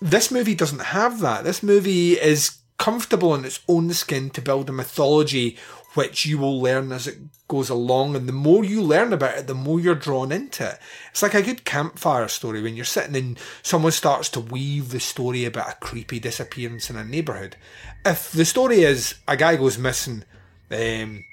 This 0.00 0.30
movie 0.30 0.54
doesn't 0.54 0.80
have 0.80 1.20
that. 1.20 1.44
This 1.44 1.62
movie 1.62 2.12
is 2.12 2.60
comfortable 2.80 3.34
in 3.34 3.44
its 3.44 3.60
own 3.68 3.92
skin 3.92 4.30
to 4.30 4.40
build 4.40 4.70
a 4.70 4.72
mythology 4.72 5.58
which 5.94 6.24
you 6.24 6.38
will 6.38 6.60
learn 6.60 6.92
as 6.92 7.06
it 7.06 7.18
goes 7.48 7.68
along. 7.68 8.14
And 8.14 8.28
the 8.28 8.32
more 8.32 8.64
you 8.64 8.82
learn 8.82 9.12
about 9.12 9.38
it, 9.38 9.46
the 9.46 9.54
more 9.54 9.80
you're 9.80 9.94
drawn 9.94 10.30
into 10.30 10.68
it. 10.68 10.78
It's 11.10 11.22
like 11.22 11.34
a 11.34 11.42
good 11.42 11.64
campfire 11.64 12.28
story 12.28 12.62
when 12.62 12.76
you're 12.76 12.84
sitting 12.84 13.16
and 13.16 13.38
someone 13.62 13.92
starts 13.92 14.28
to 14.30 14.40
weave 14.40 14.90
the 14.90 15.00
story 15.00 15.44
about 15.44 15.70
a 15.70 15.76
creepy 15.76 16.20
disappearance 16.20 16.90
in 16.90 16.96
a 16.96 17.04
neighbourhood. 17.04 17.56
If 18.04 18.30
the 18.32 18.44
story 18.44 18.82
is 18.82 19.14
a 19.26 19.36
guy 19.36 19.56
goes 19.56 19.78
missing, 19.78 20.24
um, 20.70 21.24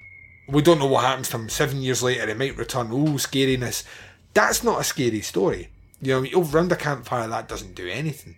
we 0.50 0.62
don't 0.62 0.80
know 0.80 0.88
what 0.88 1.06
happens 1.06 1.30
to 1.30 1.38
him. 1.38 1.50
Seven 1.50 1.82
years 1.82 2.02
later, 2.02 2.28
he 2.28 2.34
might 2.34 2.58
return. 2.58 2.90
Oh, 2.92 3.18
scariness. 3.18 3.84
That's 4.34 4.64
not 4.64 4.82
a 4.82 4.84
scary 4.84 5.22
story. 5.22 5.70
You 6.02 6.22
know, 6.22 6.30
over 6.36 6.58
around 6.58 6.72
a 6.72 6.76
campfire, 6.76 7.28
that 7.28 7.48
doesn't 7.48 7.76
do 7.76 7.88
anything. 7.88 8.36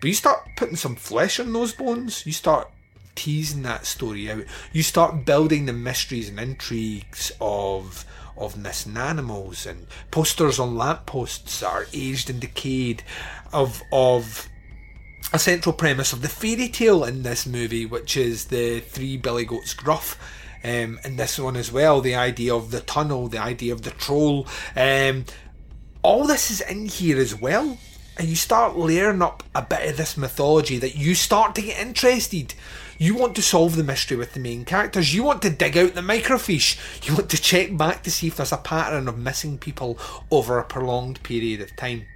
But 0.00 0.08
you 0.08 0.14
start 0.14 0.48
putting 0.56 0.76
some 0.76 0.96
flesh 0.96 1.38
on 1.38 1.52
those 1.52 1.72
bones, 1.72 2.26
you 2.26 2.32
start 2.32 2.70
teasing 3.14 3.62
that 3.62 3.86
story 3.86 4.30
out. 4.30 4.44
You 4.72 4.82
start 4.82 5.24
building 5.24 5.66
the 5.66 5.72
mysteries 5.72 6.28
and 6.28 6.38
intrigues 6.38 7.32
of 7.40 8.04
of 8.36 8.56
missing 8.56 8.96
animals 8.96 9.66
and 9.66 9.86
posters 10.10 10.58
on 10.58 10.76
lampposts 10.76 11.60
that 11.60 11.66
are 11.68 11.86
aged 11.92 12.30
and 12.30 12.40
decayed, 12.40 13.02
of 13.52 13.82
of 13.92 14.48
a 15.32 15.38
central 15.38 15.72
premise 15.72 16.12
of 16.12 16.22
the 16.22 16.28
fairy 16.28 16.68
tale 16.68 17.04
in 17.04 17.22
this 17.22 17.46
movie, 17.46 17.86
which 17.86 18.16
is 18.16 18.46
the 18.46 18.80
three 18.80 19.16
billy 19.16 19.44
goats 19.44 19.74
gruff. 19.74 20.18
Um, 20.64 21.00
in 21.04 21.16
this 21.16 21.40
one 21.40 21.56
as 21.56 21.72
well, 21.72 22.00
the 22.00 22.14
idea 22.14 22.54
of 22.54 22.70
the 22.70 22.80
tunnel, 22.80 23.26
the 23.26 23.38
idea 23.38 23.72
of 23.72 23.82
the 23.82 23.90
troll, 23.90 24.46
um, 24.76 25.24
all 26.02 26.24
this 26.24 26.52
is 26.52 26.60
in 26.60 26.86
here 26.86 27.18
as 27.18 27.34
well 27.34 27.78
and 28.18 28.28
you 28.28 28.36
start 28.36 28.76
layering 28.76 29.22
up 29.22 29.42
a 29.54 29.62
bit 29.62 29.88
of 29.88 29.96
this 29.96 30.16
mythology 30.16 30.78
that 30.78 30.96
you 30.96 31.14
start 31.14 31.54
to 31.54 31.62
get 31.62 31.80
interested. 31.80 32.54
You 32.98 33.16
want 33.16 33.34
to 33.36 33.42
solve 33.42 33.76
the 33.76 33.84
mystery 33.84 34.16
with 34.16 34.34
the 34.34 34.40
main 34.40 34.64
characters. 34.64 35.14
You 35.14 35.24
want 35.24 35.42
to 35.42 35.50
dig 35.50 35.76
out 35.76 35.94
the 35.94 36.02
microfiche. 36.02 37.06
You 37.06 37.14
want 37.14 37.30
to 37.30 37.40
check 37.40 37.76
back 37.76 38.02
to 38.02 38.10
see 38.10 38.28
if 38.28 38.36
there's 38.36 38.52
a 38.52 38.58
pattern 38.58 39.08
of 39.08 39.18
missing 39.18 39.58
people 39.58 39.98
over 40.30 40.58
a 40.58 40.64
prolonged 40.64 41.22
period 41.22 41.60
of 41.60 41.74
time. 41.74 42.06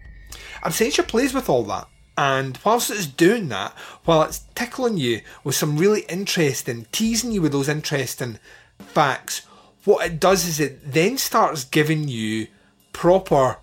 Absentia 0.63 1.07
plays 1.07 1.35
with 1.35 1.49
all 1.49 1.65
that. 1.65 1.89
And 2.19 2.59
whilst 2.65 2.91
it's 2.91 3.07
doing 3.07 3.49
that, 3.49 3.73
while 4.05 4.23
it's 4.23 4.45
tickling 4.55 4.97
you 4.97 5.21
with 5.45 5.55
some 5.55 5.77
really 5.77 6.03
interesting, 6.03 6.87
teasing 6.93 7.33
you 7.33 7.43
with 7.43 7.53
those 7.53 7.69
interesting 7.69 8.39
facts, 8.79 9.47
what 9.85 10.07
it 10.07 10.19
does 10.19 10.47
is 10.47 10.59
it 10.59 10.93
then 10.93 11.19
starts 11.19 11.65
giving 11.65 12.09
you 12.09 12.49
proper 12.93 13.59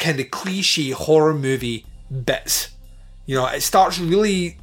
kind 0.00 0.18
of 0.18 0.30
cliche 0.30 0.90
horror 0.90 1.34
movie 1.34 1.86
bits. 2.10 2.70
You 3.26 3.36
know, 3.36 3.46
it 3.46 3.60
starts 3.60 4.00
really 4.00 4.58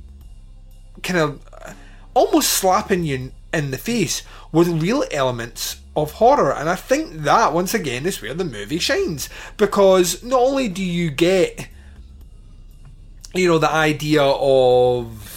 kind 1.04 1.20
of 1.20 1.40
uh, 1.54 1.74
almost 2.14 2.50
slapping 2.50 3.06
you 3.06 3.32
in 3.54 3.72
the 3.72 3.78
face 3.78 4.24
with 4.52 4.68
real 4.82 5.06
elements 5.12 5.78
of 5.96 6.14
horror. 6.14 6.54
And 6.54 6.68
I 6.68 6.76
think 6.76 7.22
that, 7.24 7.54
once 7.54 7.74
again, 7.74 8.06
is 8.06 8.22
where 8.22 8.34
the 8.34 8.44
movie 8.44 8.80
shines. 8.80 9.30
Because 9.56 10.24
not 10.24 10.42
only 10.42 10.68
do 10.68 10.84
you 10.84 11.10
get, 11.10 11.70
you 13.34 13.48
know, 13.48 13.60
the 13.60 13.72
idea 13.72 14.24
of 14.24 15.37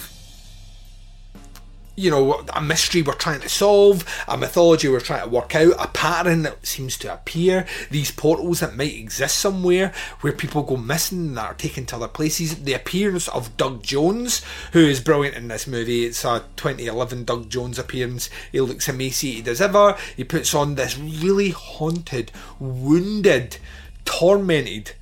you 1.95 2.09
know, 2.09 2.45
a 2.53 2.61
mystery 2.61 3.01
we're 3.01 3.13
trying 3.13 3.41
to 3.41 3.49
solve, 3.49 4.05
a 4.27 4.37
mythology 4.37 4.87
we're 4.87 4.99
trying 4.99 5.23
to 5.23 5.29
work 5.29 5.55
out, 5.55 5.73
a 5.77 5.87
pattern 5.87 6.43
that 6.43 6.65
seems 6.65 6.97
to 6.97 7.13
appear, 7.13 7.65
these 7.89 8.11
portals 8.11 8.61
that 8.61 8.75
might 8.75 8.95
exist 8.95 9.37
somewhere 9.37 9.93
where 10.21 10.33
people 10.33 10.63
go 10.63 10.77
missing 10.77 11.33
that 11.33 11.45
are 11.45 11.53
taken 11.53 11.85
to 11.85 11.95
other 11.97 12.07
places, 12.07 12.63
the 12.63 12.73
appearance 12.73 13.27
of 13.29 13.55
Doug 13.57 13.83
Jones, 13.83 14.41
who 14.71 14.79
is 14.79 15.01
brilliant 15.01 15.35
in 15.35 15.49
this 15.49 15.67
movie. 15.67 16.05
It's 16.05 16.23
a 16.23 16.45
2011 16.55 17.25
Doug 17.25 17.49
Jones 17.49 17.77
appearance. 17.77 18.29
He 18.51 18.61
looks 18.61 18.87
emaciated 18.87 19.49
as 19.49 19.61
ever. 19.61 19.97
He 20.15 20.23
puts 20.23 20.53
on 20.53 20.75
this 20.75 20.97
really 20.97 21.49
haunted, 21.49 22.31
wounded, 22.59 23.57
tormented, 24.05 24.93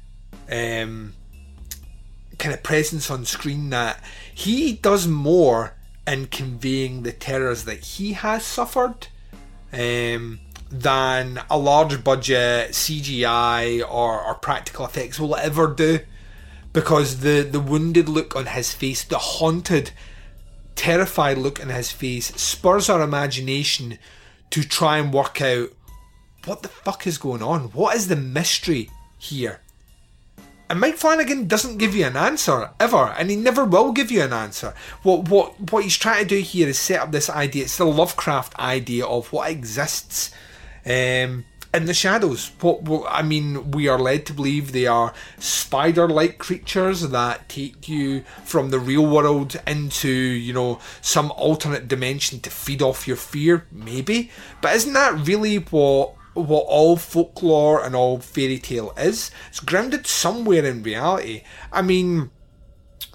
um, 0.52 1.14
kind 2.40 2.56
of 2.56 2.64
presence 2.64 3.12
on 3.12 3.26
screen 3.26 3.70
that 3.70 4.02
he 4.34 4.74
does 4.74 5.08
more 5.08 5.76
in 6.12 6.28
conveying 6.28 7.04
the 7.04 7.12
terrors 7.12 7.66
that 7.66 7.80
he 7.80 8.14
has 8.14 8.46
suffered 8.46 9.08
um, 9.72 10.40
than 10.72 11.40
a 11.50 11.58
large 11.58 12.04
budget 12.04 12.72
CGI 12.72 13.82
or, 13.82 14.22
or 14.22 14.36
practical 14.36 14.86
effects 14.86 15.20
will 15.20 15.36
ever 15.36 15.68
do. 15.68 16.00
Because 16.72 17.22
the, 17.22 17.42
the 17.42 17.60
wounded 17.60 18.08
look 18.08 18.36
on 18.36 18.48
his 18.48 18.74
face, 18.74 19.04
the 19.04 19.18
haunted, 19.18 19.92
terrified 20.76 21.38
look 21.38 21.60
on 21.60 21.70
his 21.70 21.92
face, 21.92 22.28
spurs 22.36 22.90
our 22.90 23.02
imagination 23.02 23.98
to 24.52 24.64
try 24.64 24.98
and 24.98 25.14
work 25.14 25.42
out 25.42 25.70
what 26.46 26.62
the 26.62 26.70
fuck 26.70 27.06
is 27.06 27.18
going 27.18 27.44
on? 27.44 27.66
What 27.72 27.96
is 27.96 28.08
the 28.08 28.16
mystery 28.16 28.90
here? 29.18 29.62
And 30.70 30.80
Mike 30.80 30.98
Flanagan 30.98 31.48
doesn't 31.48 31.78
give 31.78 31.96
you 31.96 32.06
an 32.06 32.16
answer 32.16 32.70
ever, 32.80 33.16
and 33.18 33.32
he 33.32 33.36
never 33.36 33.66
will 33.66 33.92
give 33.92 34.12
you 34.12 34.22
an 34.22 34.34
answer. 34.34 34.76
What 35.02 35.28
what 35.28 35.72
what 35.72 35.84
he's 35.84 35.98
trying 35.98 36.24
to 36.24 36.36
do 36.36 36.42
here 36.42 36.68
is 36.68 36.78
set 36.78 37.02
up 37.02 37.12
this 37.12 37.30
idea. 37.30 37.64
It's 37.64 37.78
the 37.78 37.86
Lovecraft 37.86 38.58
idea 38.60 39.06
of 39.06 39.34
what 39.34 39.50
exists 39.50 40.32
um, 40.86 41.46
in 41.74 41.86
the 41.86 41.94
shadows. 41.96 42.52
What, 42.62 42.84
what 42.84 43.08
I 43.10 43.24
mean, 43.24 43.72
we 43.72 43.88
are 43.88 43.98
led 43.98 44.28
to 44.28 44.34
believe 44.34 44.72
they 44.72 44.86
are 44.86 45.14
spider-like 45.40 46.38
creatures 46.38 47.02
that 47.02 47.50
take 47.50 47.90
you 47.90 48.24
from 48.44 48.70
the 48.70 48.80
real 48.80 49.08
world 49.08 49.60
into 49.66 50.10
you 50.10 50.54
know 50.54 50.80
some 51.02 51.32
alternate 51.32 51.88
dimension 51.88 52.42
to 52.42 52.52
feed 52.52 52.84
off 52.84 53.08
your 53.08 53.18
fear. 53.18 53.66
Maybe, 53.72 54.30
but 54.62 54.76
isn't 54.76 54.94
that 54.94 55.28
really 55.28 55.58
what 55.58 56.14
what 56.34 56.66
all 56.68 56.96
folklore 56.96 57.84
and 57.84 57.96
all 57.96 58.20
fairy 58.20 58.60
tale 58.60 58.94
is. 58.98 59.32
It's 59.50 59.60
grounded 59.60 60.08
somewhere 60.08 60.66
in 60.66 60.84
reality. 60.84 61.44
I 61.72 61.82
mean, 61.82 62.32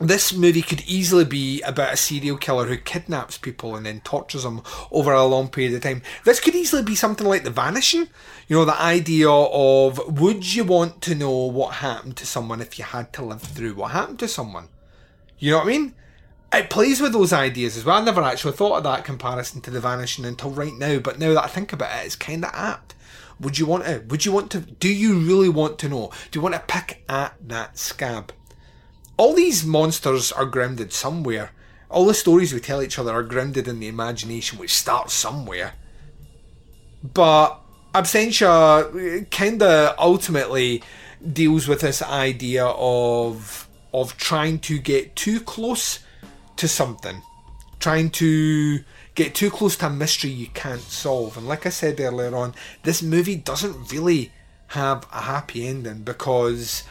this 0.01 0.33
movie 0.33 0.63
could 0.63 0.83
easily 0.83 1.25
be 1.25 1.63
about 1.63 1.95
a 1.95 1.97
serial 1.97 2.37
killer 2.37 2.67
who 2.67 2.77
kidnaps 2.77 3.39
people 3.39 3.77
and 3.77 3.87
then 3.87 4.01
tortures 4.01 4.43
them 4.43 4.63
over 4.91 5.13
a 5.13 5.25
long 5.25 5.49
period 5.49 5.75
of 5.75 5.83
time. 5.83 6.03
This 6.25 6.41
could 6.41 6.55
easily 6.55 6.83
be 6.83 6.97
something 6.97 7.27
like 7.27 7.45
The 7.45 7.51
Vanishing. 7.51 8.09
You 8.49 8.57
know, 8.57 8.65
the 8.65 8.81
idea 8.81 9.31
of 9.31 10.01
would 10.21 10.55
you 10.55 10.65
want 10.65 11.01
to 11.03 11.15
know 11.15 11.31
what 11.31 11.75
happened 11.75 12.17
to 12.17 12.27
someone 12.27 12.61
if 12.61 12.79
you 12.79 12.85
had 12.85 13.13
to 13.15 13.25
live 13.25 13.43
through 13.43 13.75
what 13.75 13.93
happened 13.93 14.19
to 14.21 14.29
someone? 14.29 14.69
You 15.39 15.53
know 15.53 15.59
what 15.59 15.67
I 15.67 15.71
mean? 15.71 15.95
It 16.57 16.71
plays 16.71 17.01
with 17.01 17.13
those 17.13 17.33
ideas 17.33 17.77
as 17.77 17.85
well. 17.85 18.01
I 18.01 18.05
never 18.05 18.23
actually 18.23 18.53
thought 18.53 18.77
of 18.77 18.85
that 18.85 19.05
comparison 19.05 19.61
to 19.63 19.71
The 19.71 19.81
Vanishing 19.81 20.25
until 20.25 20.51
right 20.51 20.75
now, 20.75 20.99
but 20.99 21.19
now 21.19 21.35
that 21.35 21.45
I 21.45 21.49
think 21.49 21.73
about 21.73 21.97
it, 21.99 22.07
it's 22.07 22.17
kind 22.17 22.45
of 22.45 22.51
apt. 22.55 22.95
Would 23.41 23.59
you 23.59 23.67
want 23.67 23.85
to? 23.85 24.05
Would 24.09 24.25
you 24.25 24.33
want 24.33 24.51
to? 24.53 24.61
Do 24.61 24.89
you 24.89 25.19
really 25.19 25.49
want 25.49 25.79
to 25.81 25.89
know? 25.89 26.13
Do 26.31 26.39
you 26.39 26.43
want 26.43 26.55
to 26.55 26.61
pick 26.61 27.05
at 27.09 27.35
that 27.49 27.79
scab? 27.79 28.33
all 29.17 29.35
these 29.35 29.65
monsters 29.65 30.33
are 30.33 30.45
grounded 30.45 30.93
somewhere. 30.93 31.51
All 31.91 32.07
the 32.07 32.15
stories 32.15 32.53
we 32.53 32.61
tell 32.61 32.83
each 32.83 32.99
other 32.99 33.13
are 33.13 33.23
grounded 33.23 33.69
in 33.69 33.79
the 33.79 33.89
imagination, 33.89 34.59
which 34.59 34.75
starts 34.75 35.15
somewhere. 35.15 35.75
But 37.03 37.61
Absentia 37.95 39.23
uh, 39.23 39.25
kind 39.27 39.63
of 39.63 39.95
ultimately 39.99 40.83
deals 41.33 41.69
with 41.69 41.81
this 41.81 42.03
idea 42.03 42.67
of 42.67 43.69
of 43.93 44.17
trying 44.17 44.59
to 44.59 44.79
get 44.79 45.15
too 45.15 45.39
close 45.39 46.01
to 46.57 46.69
something, 46.69 47.23
trying 47.79 48.11
to 48.11 48.81
get 49.15 49.35
too 49.35 49.51
close 49.51 49.77
to 49.77 49.87
a 49.87 49.91
mystery 49.91 50.31
you 50.31 50.49
can't 50.49 50.81
solve. 50.81 51.37
And 51.37 51.47
like 51.47 51.67
I 51.67 51.71
said 51.71 52.01
earlier 52.01 52.35
on, 52.35 52.55
this 52.83 53.03
movie 53.03 53.37
doesn't 53.37 53.93
really 53.93 54.33
have 54.69 55.07
a 55.13 55.23
happy 55.23 55.67
ending 55.67 56.03
because 56.03 56.85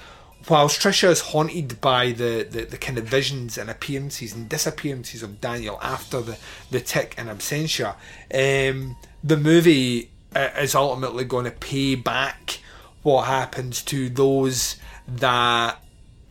whilst 0.49 0.82
Trisha 0.82 1.10
is 1.10 1.21
haunted 1.21 1.80
by 1.82 2.12
the, 2.12 2.47
the, 2.49 2.65
the, 2.65 2.78
kind 2.78 2.97
of 2.97 3.06
visions 3.06 3.58
and 3.58 3.69
appearances 3.69 4.34
and 4.34 4.49
disappearances 4.49 5.23
of 5.23 5.41
Daniel 5.41 5.80
after 5.82 6.21
the, 6.21 6.38
the 6.71 6.80
tick 6.80 7.15
and 7.17 7.30
absentia, 7.30 7.95
um, 8.34 8.95
the 9.23 9.38
movie 9.38 10.12
uh, 10.36 10.49
is 10.60 10.76
ultimately 10.76 11.23
going 11.23 11.45
to 11.45 11.52
pay 11.52 11.95
back 11.95 12.60
what 13.04 13.28
happens 13.28 13.82
to 13.84 14.10
those 14.10 14.78
that 15.08 15.78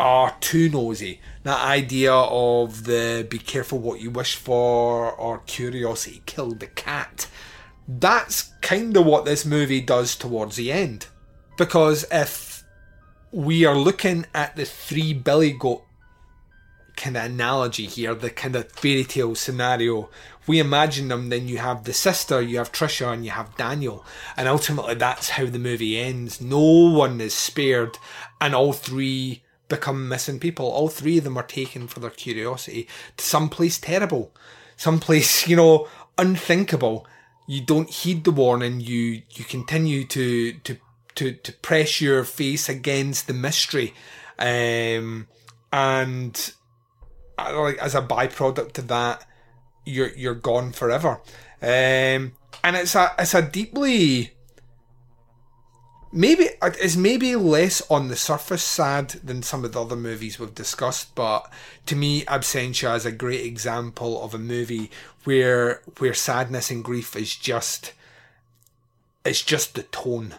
are 0.01 0.37
too 0.41 0.69
nosy. 0.69 1.21
That 1.45 1.65
idea 1.65 2.13
of 2.13 2.85
the 2.85 3.27
be 3.29 3.39
careful 3.39 3.79
what 3.79 4.01
you 4.01 4.11
wish 4.11 4.37
for 4.37 5.13
or 5.13 5.39
curiosity 5.47 6.23
killed 6.25 6.61
the 6.61 6.69
cat. 6.69 7.29
That's 7.89 8.53
kind 8.61 8.97
of 8.97 9.07
what 9.07 9.25
this 9.25 9.45
movie 9.45 9.81
does 9.81 10.15
towards 10.15 10.57
the 10.57 10.71
end. 10.71 11.07
Because 11.59 12.05
if 12.13 12.63
we 13.33 13.65
are 13.65 13.77
looking 13.77 14.27
at 14.35 14.55
the 14.57 14.65
three 14.65 15.13
billy 15.15 15.53
goat 15.53 15.85
kind 16.97 17.17
of 17.17 17.25
analogy 17.25 17.87
here, 17.87 18.15
the 18.15 18.31
kind 18.31 18.55
of 18.55 18.71
fairy 18.73 19.05
tale 19.05 19.35
scenario. 19.35 20.11
We 20.47 20.59
imagine 20.59 21.09
them, 21.09 21.29
then 21.29 21.49
you 21.49 21.59
have 21.59 21.85
the 21.85 21.93
sister, 21.93 22.41
you 22.41 22.59
have 22.59 22.73
Trisha, 22.73 23.13
and 23.13 23.25
you 23.25 23.31
have 23.33 23.57
Daniel. 23.57 24.05
And 24.37 24.49
ultimately, 24.49 24.95
that's 24.95 25.31
how 25.31 25.47
the 25.47 25.59
movie 25.59 25.99
ends. 25.99 26.41
No 26.41 26.61
one 26.61 27.21
is 27.21 27.35
spared, 27.35 27.99
and 28.41 28.55
all 28.55 28.73
three 28.73 29.43
become 29.73 30.09
missing 30.09 30.39
people. 30.39 30.67
All 30.67 30.89
three 30.89 31.19
of 31.19 31.25
them 31.25 31.37
are 31.37 31.43
taken 31.43 31.89
for 31.89 32.01
their 32.01 32.11
curiosity 32.11 32.89
to 33.17 33.25
someplace 33.25 33.79
terrible, 33.79 34.33
someplace, 34.77 35.49
you 35.49 35.57
know, 35.57 35.89
unthinkable. 36.17 37.07
You 37.47 37.61
don't 37.61 37.91
heed 37.91 38.25
the 38.25 38.31
warning, 38.31 38.81
you, 38.81 39.23
you 39.31 39.45
continue 39.45 40.05
to, 40.05 40.53
to 40.53 40.77
to 41.15 41.33
to 41.33 41.53
press 41.53 42.01
your 42.01 42.25
face 42.25 42.69
against 42.69 43.27
the 43.27 43.35
mystery, 43.35 43.95
um, 44.39 45.27
and 45.73 46.53
uh, 47.39 47.61
like 47.61 47.79
as 47.79 47.95
a 47.95 48.03
byproduct 48.03 48.79
of 48.79 48.89
that, 48.89 49.27
you're 49.85 50.13
you're 50.15 50.35
gone 50.35 50.73
forever. 50.73 51.21
Um, 51.61 52.33
and 52.65 52.77
it's 52.77 52.95
a 52.95 53.13
it's 53.19 53.35
a 53.35 53.43
deeply 53.43 54.33
maybe 56.13 56.49
uh, 56.61 56.71
it's 56.81 56.97
maybe 56.97 57.35
less 57.35 57.83
on 57.91 58.09
the 58.09 58.17
surface 58.17 58.63
sad 58.63 59.09
than 59.25 59.43
some 59.43 59.65
of 59.65 59.73
the 59.73 59.81
other 59.81 59.97
movies 59.97 60.39
we've 60.39 60.55
discussed 60.55 61.15
but 61.15 61.51
to 61.87 61.97
me 61.97 62.25
absentia 62.27 62.95
is 62.95 63.07
a 63.07 63.13
great 63.13 63.45
example 63.45 64.23
of 64.23 64.35
a 64.35 64.39
movie 64.39 64.91
where 65.25 65.81
where 65.99 66.15
sadness 66.15 66.71
and 66.71 66.85
grief 66.85 67.17
is 67.17 67.35
just 67.35 67.93
it's 69.25 69.43
just 69.43 69.75
the 69.75 69.83
tone 69.85 70.35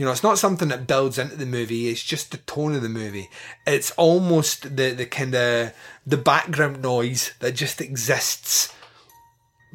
you 0.00 0.06
know, 0.06 0.12
it's 0.12 0.22
not 0.22 0.38
something 0.38 0.68
that 0.68 0.86
builds 0.86 1.18
into 1.18 1.36
the 1.36 1.44
movie. 1.44 1.90
It's 1.90 2.02
just 2.02 2.30
the 2.30 2.38
tone 2.38 2.74
of 2.74 2.80
the 2.80 2.88
movie. 2.88 3.28
It's 3.66 3.90
almost 3.98 4.74
the 4.74 4.92
the 4.92 5.04
kind 5.04 5.34
of 5.34 5.74
the 6.06 6.16
background 6.16 6.80
noise 6.80 7.34
that 7.40 7.54
just 7.54 7.82
exists 7.82 8.72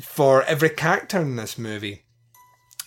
for 0.01 0.41
every 0.45 0.69
character 0.69 1.21
in 1.21 1.35
this 1.35 1.59
movie. 1.59 2.01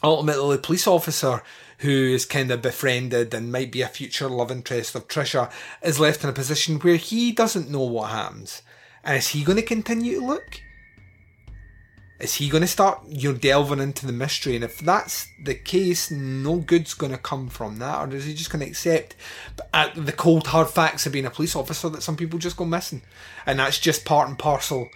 Ultimately, 0.03 0.57
the 0.57 0.63
police 0.63 0.89
officer 0.89 1.45
who 1.79 1.91
is 1.91 2.25
kind 2.25 2.51
of 2.51 2.63
befriended 2.63 3.33
and 3.33 3.53
might 3.53 3.73
be 3.73 3.83
a 3.83 3.89
future 3.89 4.29
love 4.29 4.51
interest 4.51 4.95
of 4.95 5.09
Trisha 5.09 5.51
is 5.83 6.01
left 6.01 6.25
in 6.25 6.31
a 6.31 6.33
position 6.33 6.79
where 6.79 6.97
he 6.97 7.33
doesn't 7.33 7.71
know 7.71 7.85
what 7.85 8.11
happens. 8.11 8.63
And 9.05 9.17
is 9.17 9.29
he 9.29 9.45
going 9.45 9.57
to 9.57 9.63
continue 9.63 10.21
to 10.21 10.27
look? 10.27 10.61
Is 12.21 12.35
he 12.35 12.49
going 12.49 12.63
to 12.63 12.67
start, 12.67 13.05
you 13.07 13.33
know, 13.33 13.39
delving 13.39 13.79
into 13.79 14.05
the 14.05 14.13
mystery? 14.13 14.57
And 14.57 14.65
if 14.65 14.81
that's 14.81 15.29
the 15.45 15.55
case, 15.55 16.11
no 16.11 16.57
good's 16.57 16.95
going 16.95 17.13
to 17.13 17.19
come 17.19 17.49
from 17.49 17.79
that, 17.79 18.09
or 18.09 18.17
is 18.17 18.25
he 18.25 18.35
just 18.35 18.51
going 18.51 18.65
to 18.65 18.69
accept 18.69 19.15
the 19.95 20.15
cold 20.17 20.49
hard 20.49 20.69
facts 20.69 21.07
of 21.07 21.13
being 21.13 21.27
a 21.27 21.31
police 21.31 21.55
officer 21.55 21.89
that 21.91 22.03
some 22.03 22.17
people 22.17 22.41
just 22.41 22.57
go 22.57 22.65
missing, 22.65 23.03
and 23.47 23.61
that's 23.61 23.79
just 23.79 24.05
part 24.05 24.29
and 24.29 24.37
parcel 24.37 24.89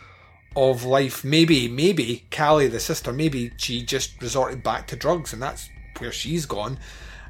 of 0.56 0.82
life? 0.82 1.22
Maybe, 1.22 1.68
maybe 1.68 2.26
Callie, 2.36 2.66
the 2.66 2.80
sister, 2.80 3.12
maybe 3.12 3.52
she 3.56 3.84
just 3.84 4.20
resorted 4.20 4.64
back 4.64 4.88
to 4.88 4.96
drugs, 4.96 5.32
and 5.32 5.40
that's 5.40 5.68
where 5.98 6.12
she's 6.12 6.46
gone. 6.46 6.78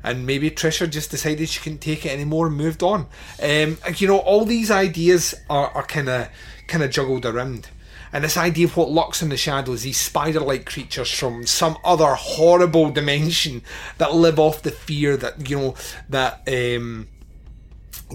And 0.05 0.27
maybe 0.27 0.51
Trisha 0.51 0.91
just 0.91 1.11
decided 1.11 1.49
she 1.49 1.61
couldn't 1.61 1.79
take 1.79 2.05
it 2.05 2.11
anymore 2.11 2.49
and 2.49 2.57
moved 2.57 2.83
on. 2.83 3.07
Um, 3.41 3.79
you 3.97 4.09
know, 4.09 4.19
all 4.19 4.45
these 4.45 4.71
ideas 4.71 5.35
are, 5.49 5.85
kind 5.85 6.09
of 6.09 6.29
kind 6.67 6.83
of 6.83 6.91
juggled 6.91 7.25
around. 7.25 7.69
And 8.13 8.25
this 8.25 8.37
idea 8.37 8.67
of 8.67 8.77
what 8.77 8.91
lurks 8.91 9.23
in 9.23 9.31
the 9.31 9.37
shadows, 9.37 9.83
these 9.83 9.99
spider 9.99 10.41
like 10.41 10.67
creatures 10.67 11.11
from 11.11 11.47
some 11.47 11.79
other 11.85 12.15
horrible 12.15 12.91
dimension 12.91 13.63
that 13.99 14.15
live 14.15 14.39
off 14.39 14.63
the 14.63 14.71
fear 14.71 15.17
that, 15.17 15.49
you 15.49 15.57
know, 15.57 15.75
that 16.11 16.43
um, 16.47 17.09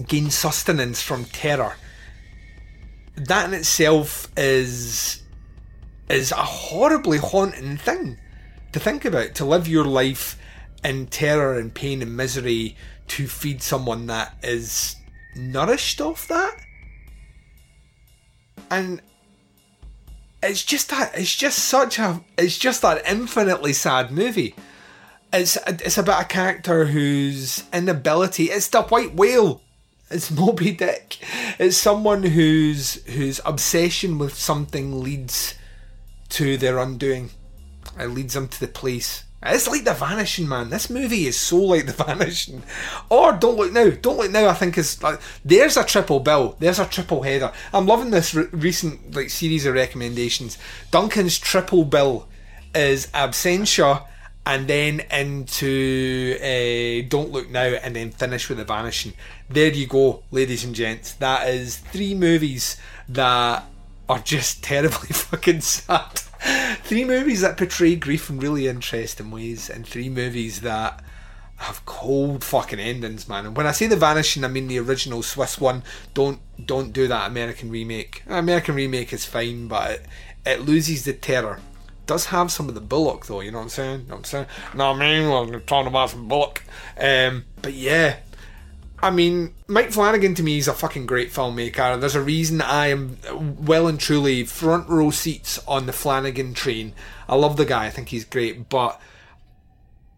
gain 0.06 0.30
sustenance 0.30 1.02
from 1.02 1.24
terror. 1.24 1.74
That 3.16 3.48
in 3.48 3.54
itself 3.54 4.28
is 4.36 5.22
is 6.08 6.32
a 6.32 6.36
horribly 6.36 7.18
haunting 7.18 7.76
thing 7.76 8.18
to 8.72 8.80
think 8.80 9.04
about. 9.04 9.34
To 9.36 9.44
live 9.44 9.68
your 9.68 9.84
life 9.84 10.38
in 10.84 11.06
terror 11.06 11.58
and 11.58 11.74
pain 11.74 12.02
and 12.02 12.16
misery 12.16 12.76
to 13.08 13.26
feed 13.26 13.62
someone 13.62 14.06
that 14.06 14.36
is 14.42 14.96
nourished 15.34 16.00
off 16.00 16.28
that. 16.28 16.56
And 18.70 19.00
it's 20.42 20.64
just 20.64 20.90
that 20.90 21.12
it's 21.18 21.34
just 21.34 21.58
such 21.58 21.98
a 21.98 22.22
it's 22.36 22.58
just 22.58 22.82
that 22.82 23.02
infinitely 23.08 23.72
sad 23.72 24.10
movie. 24.10 24.54
It's 25.32 25.56
it's 25.66 25.98
about 25.98 26.22
a 26.22 26.26
character 26.26 26.86
whose 26.86 27.64
inability. 27.72 28.44
It's 28.44 28.68
the 28.68 28.82
white 28.82 29.14
whale. 29.14 29.62
It's 30.10 30.30
Moby 30.30 30.72
Dick. 30.72 31.18
It's 31.58 31.76
someone 31.76 32.22
whose 32.22 33.02
whose 33.06 33.40
obsession 33.44 34.18
with 34.18 34.34
something 34.34 35.02
leads 35.02 35.54
to 36.30 36.56
their 36.56 36.78
undoing. 36.78 37.30
It 37.98 38.08
leads 38.08 38.34
them 38.34 38.48
to 38.48 38.60
the 38.60 38.68
place 38.68 39.24
it's 39.42 39.68
like 39.68 39.84
The 39.84 39.94
Vanishing, 39.94 40.48
man. 40.48 40.70
This 40.70 40.90
movie 40.90 41.26
is 41.26 41.38
so 41.38 41.58
like 41.58 41.86
The 41.86 41.92
Vanishing. 42.04 42.62
Or 43.08 43.32
Don't 43.32 43.56
Look 43.56 43.72
Now. 43.72 43.90
Don't 43.90 44.18
Look 44.18 44.30
Now, 44.30 44.48
I 44.48 44.54
think, 44.54 44.76
is 44.76 45.02
like. 45.02 45.20
There's 45.44 45.76
a 45.76 45.84
triple 45.84 46.20
bill. 46.20 46.56
There's 46.58 46.80
a 46.80 46.86
triple 46.86 47.22
header. 47.22 47.52
I'm 47.72 47.86
loving 47.86 48.10
this 48.10 48.34
re- 48.34 48.48
recent 48.50 49.14
like 49.14 49.30
series 49.30 49.64
of 49.64 49.74
recommendations. 49.74 50.58
Duncan's 50.90 51.38
triple 51.38 51.84
bill 51.84 52.28
is 52.74 53.06
Absentia 53.08 54.04
and 54.44 54.66
then 54.66 55.00
into 55.12 56.36
uh, 56.40 57.08
Don't 57.08 57.30
Look 57.30 57.48
Now 57.48 57.60
and 57.66 57.94
then 57.94 58.10
finish 58.10 58.48
with 58.48 58.58
The 58.58 58.64
Vanishing. 58.64 59.12
There 59.48 59.70
you 59.72 59.86
go, 59.86 60.24
ladies 60.32 60.64
and 60.64 60.74
gents. 60.74 61.12
That 61.12 61.48
is 61.48 61.76
three 61.76 62.14
movies 62.14 62.76
that 63.08 63.64
are 64.08 64.18
just 64.18 64.62
terribly 64.64 65.10
fucking 65.10 65.60
sad 65.60 66.22
three 66.82 67.04
movies 67.04 67.40
that 67.40 67.56
portray 67.56 67.96
grief 67.96 68.30
in 68.30 68.38
really 68.38 68.66
interesting 68.66 69.30
ways, 69.30 69.68
and 69.68 69.86
three 69.86 70.08
movies 70.08 70.60
that 70.62 71.02
have 71.58 71.84
cold 71.86 72.44
fucking 72.44 72.78
endings, 72.78 73.28
man. 73.28 73.44
And 73.44 73.56
when 73.56 73.66
I 73.66 73.72
say 73.72 73.86
the 73.88 73.96
Vanishing, 73.96 74.44
I 74.44 74.48
mean 74.48 74.68
the 74.68 74.78
original 74.78 75.22
Swiss 75.22 75.60
one. 75.60 75.82
Don't 76.14 76.40
don't 76.64 76.92
do 76.92 77.08
that 77.08 77.28
American 77.28 77.70
remake. 77.70 78.22
American 78.28 78.76
remake 78.76 79.12
is 79.12 79.24
fine, 79.24 79.66
but 79.66 79.90
it, 79.90 80.06
it 80.46 80.60
loses 80.62 81.04
the 81.04 81.12
terror. 81.12 81.60
Does 82.06 82.26
have 82.26 82.50
some 82.50 82.68
of 82.68 82.74
the 82.74 82.80
Bullock 82.80 83.26
though, 83.26 83.40
you 83.40 83.50
know 83.50 83.58
what 83.58 83.64
I'm 83.64 83.70
saying? 83.70 84.00
You 84.02 84.06
know 84.06 84.14
what 84.14 84.18
I'm 84.18 84.24
saying? 84.24 84.46
No, 84.74 84.92
I 84.92 84.98
mean, 84.98 85.28
we're 85.28 85.60
talking 85.60 85.88
about 85.88 86.10
some 86.10 86.28
Bullock. 86.28 86.62
Um, 86.98 87.44
but 87.60 87.74
yeah, 87.74 88.16
I 89.00 89.10
mean, 89.10 89.54
Mike 89.68 89.92
Flanagan 89.92 90.34
to 90.34 90.42
me 90.42 90.58
is 90.58 90.66
a 90.66 90.72
fucking 90.72 91.06
great 91.06 91.30
filmmaker. 91.30 92.00
There's 92.00 92.16
a 92.16 92.22
reason 92.22 92.60
I 92.60 92.88
am 92.88 93.18
well 93.64 93.86
and 93.86 93.98
truly 93.98 94.44
front 94.44 94.88
row 94.88 95.10
seats 95.10 95.60
on 95.68 95.86
the 95.86 95.92
Flanagan 95.92 96.52
train. 96.52 96.94
I 97.28 97.36
love 97.36 97.56
the 97.56 97.64
guy. 97.64 97.86
I 97.86 97.90
think 97.90 98.08
he's 98.08 98.24
great, 98.24 98.68
but 98.68 99.00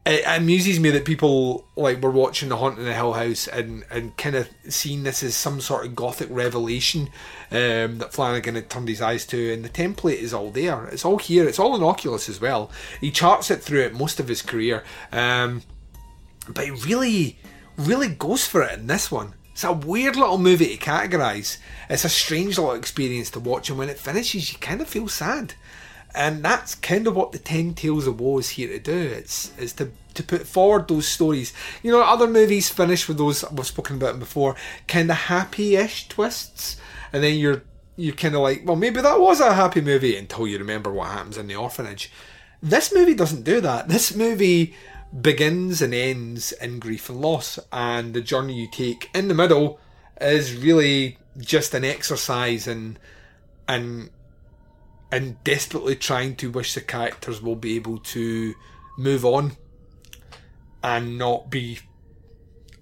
it 0.07 0.25
amuses 0.27 0.81
me 0.81 0.89
that 0.91 1.05
people 1.05 1.69
like 1.77 2.01
were 2.03 2.11
watching 2.11 2.49
The 2.49 2.57
Haunting 2.57 2.87
the 2.87 2.95
Hill 2.95 3.13
House 3.13 3.47
and 3.47 3.85
and 3.91 4.17
kind 4.17 4.35
of 4.35 4.49
seeing 4.69 5.03
this 5.03 5.23
as 5.23 5.37
some 5.37 5.61
sort 5.61 5.85
of 5.85 5.95
gothic 5.95 6.29
revelation 6.31 7.11
um, 7.51 7.99
that 7.99 8.13
Flanagan 8.13 8.55
had 8.55 8.71
turned 8.71 8.89
his 8.89 9.03
eyes 9.03 9.27
to, 9.27 9.53
and 9.53 9.63
the 9.63 9.69
template 9.69 10.19
is 10.19 10.33
all 10.33 10.51
there. 10.51 10.87
It's 10.87 11.05
all 11.05 11.19
here. 11.19 11.47
It's 11.47 11.59
all 11.59 11.77
in 11.77 11.83
Oculus 11.83 12.31
as 12.31 12.41
well. 12.41 12.71
He 12.99 13.11
charts 13.11 13.51
it 13.51 13.63
throughout 13.63 13.93
most 13.93 14.19
of 14.19 14.29
his 14.29 14.41
career, 14.41 14.83
um, 15.13 15.63
but 16.49 16.67
really, 16.87 17.39
really 17.81 18.09
goes 18.09 18.47
for 18.47 18.63
it 18.63 18.79
in 18.79 18.87
this 18.87 19.11
one. 19.11 19.35
It's 19.53 19.65
a 19.65 19.73
weird 19.73 20.17
little 20.17 20.39
movie 20.39 20.77
to 20.77 20.83
categorise. 20.83 21.59
It's 21.89 22.05
a 22.05 22.09
strange 22.09 22.57
little 22.57 22.75
experience 22.75 23.31
to 23.31 23.41
watch, 23.41 23.69
and 23.69 23.79
when 23.79 23.89
it 23.89 23.99
finishes, 23.99 24.53
you 24.53 24.59
kind 24.59 24.81
of 24.81 24.89
feel 24.89 25.09
sad 25.09 25.55
and 26.15 26.45
that's 26.45 26.75
kind 26.75 27.07
of 27.07 27.15
what 27.15 27.33
the 27.33 27.39
Ten 27.39 27.75
Tales 27.75 28.07
of 28.07 28.21
Woe 28.21 28.39
is 28.39 28.51
here 28.51 28.69
to 28.69 28.79
do. 28.79 28.93
It's 28.93 29.57
is 29.59 29.73
to 29.75 29.91
to 30.15 30.23
put 30.23 30.47
forward 30.47 30.89
those 30.89 31.07
stories. 31.07 31.53
You 31.83 31.93
know, 31.93 32.03
other 32.03 32.27
movies 32.27 32.69
finish 32.69 33.07
with 33.07 33.19
those 33.19 33.45
we've 33.53 33.67
spoken 33.67 33.97
about 33.97 34.13
them 34.13 34.19
before, 34.19 34.57
kind 34.89 35.11
of 35.11 35.17
happy-ish 35.17 36.09
twists, 36.09 36.77
and 37.13 37.23
then 37.23 37.39
you're 37.39 37.63
you're 37.97 38.15
kind 38.15 38.35
of 38.35 38.41
like, 38.41 38.63
well, 38.65 38.77
maybe 38.77 39.01
that 39.01 39.21
was 39.21 39.41
a 39.41 39.55
happy 39.55 39.81
movie 39.81 40.17
until 40.17 40.47
you 40.47 40.59
remember 40.59 40.93
what 40.93 41.09
happens 41.09 41.37
in 41.37 41.47
the 41.47 41.57
orphanage. 41.57 42.11
This 42.63 42.93
movie 42.95 43.15
doesn't 43.15 43.45
do 43.45 43.61
that. 43.61 43.89
This 43.89 44.15
movie 44.15 44.75
begins 45.19 45.83
and 45.83 45.93
ends 45.93 46.53
in 46.53 46.79
grief 46.79 47.09
and 47.09 47.21
loss, 47.21 47.59
and 47.73 48.15
the 48.15 48.21
journey 48.21 48.55
you 48.55 48.69
take 48.71 49.11
in 49.15 49.29
the 49.29 49.35
middle 49.35 49.81
is 50.21 50.55
really 50.55 51.19
just 51.39 51.75
an 51.75 51.85
exercise 51.85 52.67
in 52.67 52.99
and 53.67 54.11
and 55.13 55.43
desperately 55.43 55.97
trying 55.97 56.37
to 56.37 56.51
wish 56.51 56.75
the 56.75 56.81
characters 56.81 57.43
will 57.43 57.57
be 57.57 57.75
able 57.75 57.99
to 57.99 58.55
move 58.97 59.25
on 59.25 59.53
and 60.85 61.19
not 61.19 61.51
be 61.51 61.81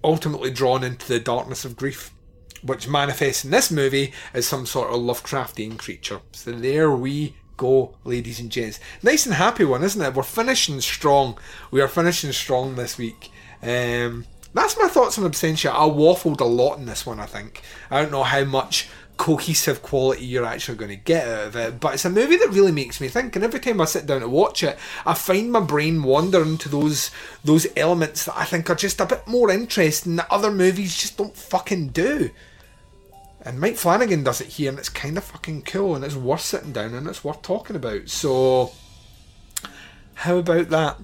ultimately 0.03 0.51
drawn 0.51 0.83
into 0.83 1.07
the 1.07 1.19
darkness 1.19 1.65
of 1.65 1.75
grief, 1.75 2.13
which 2.61 2.87
manifests 2.87 3.43
in 3.43 3.51
this 3.51 3.71
movie 3.71 4.13
as 4.33 4.47
some 4.47 4.65
sort 4.65 4.89
of 4.89 5.01
Lovecraftian 5.01 5.77
creature. 5.77 6.21
So 6.31 6.51
there 6.51 6.91
we 6.91 7.35
go, 7.59 7.93
ladies 8.03 8.39
and 8.39 8.49
gents. 8.49 8.79
Nice 9.03 9.25
and 9.25 9.35
happy 9.35 9.65
one, 9.65 9.83
isn't 9.83 10.01
it? 10.01 10.13
We're 10.15 10.23
finishing 10.23 10.81
strong. 10.81 11.37
We 11.69 11.81
are 11.81 11.87
finishing 11.87 12.31
strong 12.31 12.75
this 12.75 12.97
week. 12.97 13.29
Um, 13.61 14.25
that's 14.53 14.79
my 14.79 14.87
thoughts 14.87 15.19
on 15.19 15.29
Absentia. 15.29 15.69
I 15.69 15.87
waffled 15.87 16.39
a 16.39 16.45
lot 16.45 16.79
in 16.79 16.85
this 16.85 17.05
one, 17.05 17.19
I 17.19 17.25
think. 17.25 17.61
I 17.91 18.01
don't 18.01 18.11
know 18.11 18.23
how 18.23 18.45
much 18.45 18.89
cohesive 19.17 19.81
quality 19.81 20.25
you're 20.25 20.45
actually 20.45 20.77
going 20.77 20.89
to 20.89 20.95
get 20.95 21.27
out 21.27 21.47
of 21.47 21.55
it. 21.57 21.79
But 21.81 21.93
it's 21.93 22.05
a 22.05 22.09
movie 22.09 22.37
that 22.37 22.49
really 22.49 22.71
makes 22.71 23.01
me 23.01 23.09
think, 23.09 23.35
and 23.35 23.43
every 23.43 23.59
time 23.59 23.81
I 23.81 23.85
sit 23.85 24.05
down 24.05 24.21
to 24.21 24.29
watch 24.29 24.63
it, 24.63 24.79
I 25.05 25.13
find 25.13 25.51
my 25.51 25.59
brain 25.59 26.01
wandering 26.01 26.57
to 26.59 26.69
those 26.69 27.11
those 27.43 27.67
elements 27.75 28.25
that 28.25 28.37
I 28.37 28.45
think 28.45 28.69
are 28.69 28.75
just 28.75 29.01
a 29.01 29.05
bit 29.05 29.27
more 29.27 29.51
interesting 29.51 30.15
that 30.15 30.31
other 30.31 30.49
movies 30.49 30.95
just 30.95 31.17
don't 31.17 31.35
fucking 31.35 31.89
do. 31.89 32.31
And 33.41 33.59
Mike 33.59 33.77
Flanagan 33.77 34.23
does 34.23 34.41
it 34.41 34.47
here, 34.47 34.69
and 34.69 34.77
it's 34.77 34.89
kind 34.89 35.17
of 35.17 35.23
fucking 35.23 35.63
cool, 35.63 35.95
and 35.95 36.03
it's 36.03 36.15
worth 36.15 36.41
sitting 36.41 36.73
down 36.73 36.93
and 36.93 37.07
it's 37.07 37.23
worth 37.23 37.41
talking 37.41 37.75
about. 37.75 38.09
So 38.09 38.71
how 40.19 40.35
about 40.35 40.67
that? 40.67 40.97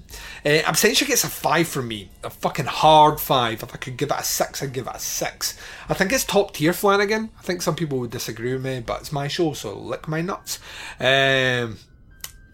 Uh, 0.44 0.70
Absentia 0.70 1.06
gets 1.06 1.24
a 1.24 1.28
5 1.28 1.66
from 1.66 1.88
me. 1.88 2.10
A 2.22 2.28
fucking 2.28 2.66
hard 2.66 3.18
5. 3.18 3.62
If 3.62 3.74
I 3.74 3.78
could 3.78 3.96
give 3.96 4.10
it 4.10 4.20
a 4.20 4.22
6, 4.22 4.62
I'd 4.62 4.74
give 4.74 4.86
it 4.86 4.94
a 4.94 4.98
6. 4.98 5.58
I 5.88 5.94
think 5.94 6.12
it's 6.12 6.22
top 6.22 6.52
tier 6.52 6.74
Flanagan. 6.74 7.30
I 7.38 7.42
think 7.42 7.62
some 7.62 7.76
people 7.76 7.98
would 8.00 8.10
disagree 8.10 8.52
with 8.52 8.62
me, 8.62 8.80
but 8.80 9.00
it's 9.00 9.12
my 9.12 9.26
show, 9.26 9.54
so 9.54 9.74
lick 9.74 10.06
my 10.06 10.20
nuts. 10.20 10.58
Um, 11.00 11.78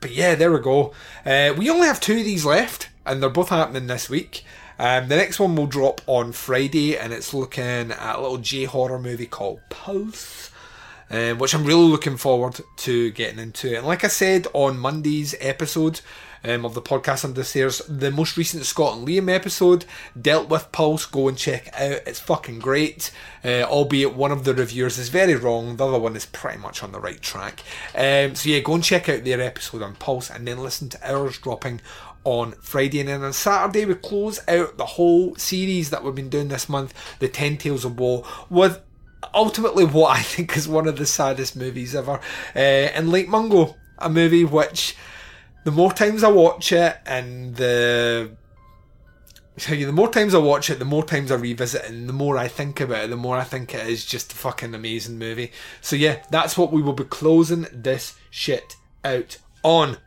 but 0.00 0.12
yeah, 0.12 0.36
there 0.36 0.52
we 0.52 0.60
go. 0.60 0.92
Uh, 1.26 1.52
we 1.58 1.68
only 1.68 1.88
have 1.88 1.98
two 1.98 2.18
of 2.18 2.24
these 2.24 2.44
left, 2.44 2.90
and 3.04 3.20
they're 3.20 3.28
both 3.28 3.48
happening 3.48 3.88
this 3.88 4.08
week. 4.08 4.44
Um, 4.78 5.08
the 5.08 5.16
next 5.16 5.38
one 5.38 5.54
will 5.56 5.66
drop 5.66 6.00
on 6.06 6.32
Friday, 6.32 6.96
and 6.96 7.12
it's 7.12 7.34
looking 7.34 7.92
at 7.92 8.16
a 8.16 8.20
little 8.20 8.38
J 8.38 8.64
horror 8.64 8.98
movie 8.98 9.26
called 9.26 9.60
Pulse. 9.68 10.50
Um, 11.10 11.36
which 11.36 11.54
I'm 11.54 11.66
really 11.66 11.90
looking 11.90 12.16
forward 12.16 12.58
to 12.78 13.10
getting 13.10 13.38
into. 13.38 13.76
And 13.76 13.86
like 13.86 14.02
I 14.02 14.08
said 14.08 14.46
on 14.54 14.78
Monday's 14.78 15.34
episode, 15.40 16.00
um, 16.44 16.64
of 16.64 16.74
the 16.74 16.82
podcast 16.82 17.24
under 17.24 17.40
the 17.40 17.44
stairs. 17.44 17.80
The 17.88 18.10
most 18.10 18.36
recent 18.36 18.64
Scott 18.64 18.96
and 18.96 19.06
Liam 19.06 19.30
episode 19.30 19.84
dealt 20.20 20.48
with 20.48 20.72
Pulse. 20.72 21.06
Go 21.06 21.28
and 21.28 21.38
check 21.38 21.68
it 21.68 21.74
out. 21.74 22.02
It's 22.06 22.20
fucking 22.20 22.58
great. 22.58 23.10
Uh, 23.44 23.62
albeit 23.62 24.14
one 24.14 24.32
of 24.32 24.44
the 24.44 24.54
reviewers 24.54 24.98
is 24.98 25.08
very 25.08 25.34
wrong. 25.34 25.76
The 25.76 25.86
other 25.86 25.98
one 25.98 26.16
is 26.16 26.26
pretty 26.26 26.58
much 26.58 26.82
on 26.82 26.92
the 26.92 27.00
right 27.00 27.20
track. 27.20 27.62
Um, 27.94 28.34
so 28.34 28.48
yeah, 28.48 28.60
go 28.60 28.74
and 28.74 28.84
check 28.84 29.08
out 29.08 29.24
their 29.24 29.40
episode 29.40 29.82
on 29.82 29.94
Pulse 29.94 30.30
and 30.30 30.46
then 30.46 30.58
listen 30.58 30.88
to 30.90 31.10
ours 31.10 31.38
dropping 31.38 31.80
on 32.24 32.52
Friday. 32.60 33.00
And 33.00 33.08
then 33.08 33.22
on 33.22 33.32
Saturday, 33.32 33.84
we 33.84 33.94
close 33.94 34.40
out 34.48 34.76
the 34.76 34.86
whole 34.86 35.34
series 35.36 35.90
that 35.90 36.04
we've 36.04 36.14
been 36.14 36.28
doing 36.28 36.48
this 36.48 36.68
month, 36.68 36.94
The 37.18 37.28
Ten 37.28 37.56
Tales 37.56 37.84
of 37.84 37.98
Woe, 37.98 38.26
with 38.50 38.80
ultimately 39.34 39.84
what 39.84 40.16
I 40.16 40.22
think 40.22 40.56
is 40.56 40.68
one 40.68 40.88
of 40.88 40.96
the 40.96 41.06
saddest 41.06 41.56
movies 41.56 41.94
ever. 41.94 42.20
Uh, 42.54 42.58
and 42.58 43.10
Lake 43.10 43.28
Mungo, 43.28 43.76
a 43.98 44.10
movie 44.10 44.44
which 44.44 44.96
the 45.64 45.70
more 45.70 45.92
times 45.92 46.24
I 46.24 46.28
watch 46.28 46.72
it 46.72 46.96
and 47.06 47.54
the 47.56 48.32
the 49.68 49.92
more 49.92 50.10
times 50.10 50.34
I 50.34 50.38
watch 50.38 50.70
it, 50.70 50.78
the 50.78 50.84
more 50.86 51.04
times 51.04 51.30
I 51.30 51.34
revisit 51.34 51.84
it, 51.84 51.90
and 51.90 52.08
the 52.08 52.14
more 52.14 52.38
I 52.38 52.48
think 52.48 52.80
about 52.80 53.04
it, 53.04 53.10
the 53.10 53.16
more 53.16 53.36
I 53.36 53.44
think 53.44 53.74
it 53.74 53.86
is 53.86 54.04
just 54.06 54.32
a 54.32 54.36
fucking 54.36 54.74
amazing 54.74 55.18
movie. 55.18 55.52
So 55.82 55.94
yeah, 55.94 56.22
that's 56.30 56.56
what 56.56 56.72
we 56.72 56.80
will 56.80 56.94
be 56.94 57.04
closing 57.04 57.66
this 57.70 58.16
shit 58.30 58.76
out 59.04 59.36
on. 59.62 59.98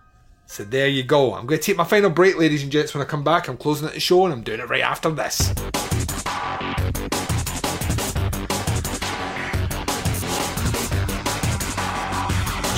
So 0.47 0.63
there 0.63 0.88
you 0.88 1.03
go. 1.03 1.34
I'm 1.34 1.47
going 1.47 1.60
to 1.60 1.65
take 1.65 1.75
my 1.75 1.84
final 1.84 2.10
break, 2.10 2.38
ladies 2.38 2.62
and 2.62 2.71
gents. 2.71 2.93
When 2.93 3.01
I 3.01 3.05
come 3.05 3.23
back, 3.23 3.47
I'm 3.47 3.58
closing 3.58 3.88
the 3.89 3.99
show, 3.99 4.25
and 4.25 4.34
I'm 4.34 4.43
doing 4.43 4.60
it 4.60 4.69
right 4.69 4.84
after 4.84 5.10
this. 5.10 5.53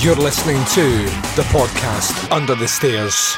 You're 0.03 0.15
listening 0.15 0.63
to 0.75 1.03
the 1.36 1.45
podcast 1.49 2.32
Under 2.32 2.56
the 2.56 2.67
Stairs. 2.67 3.36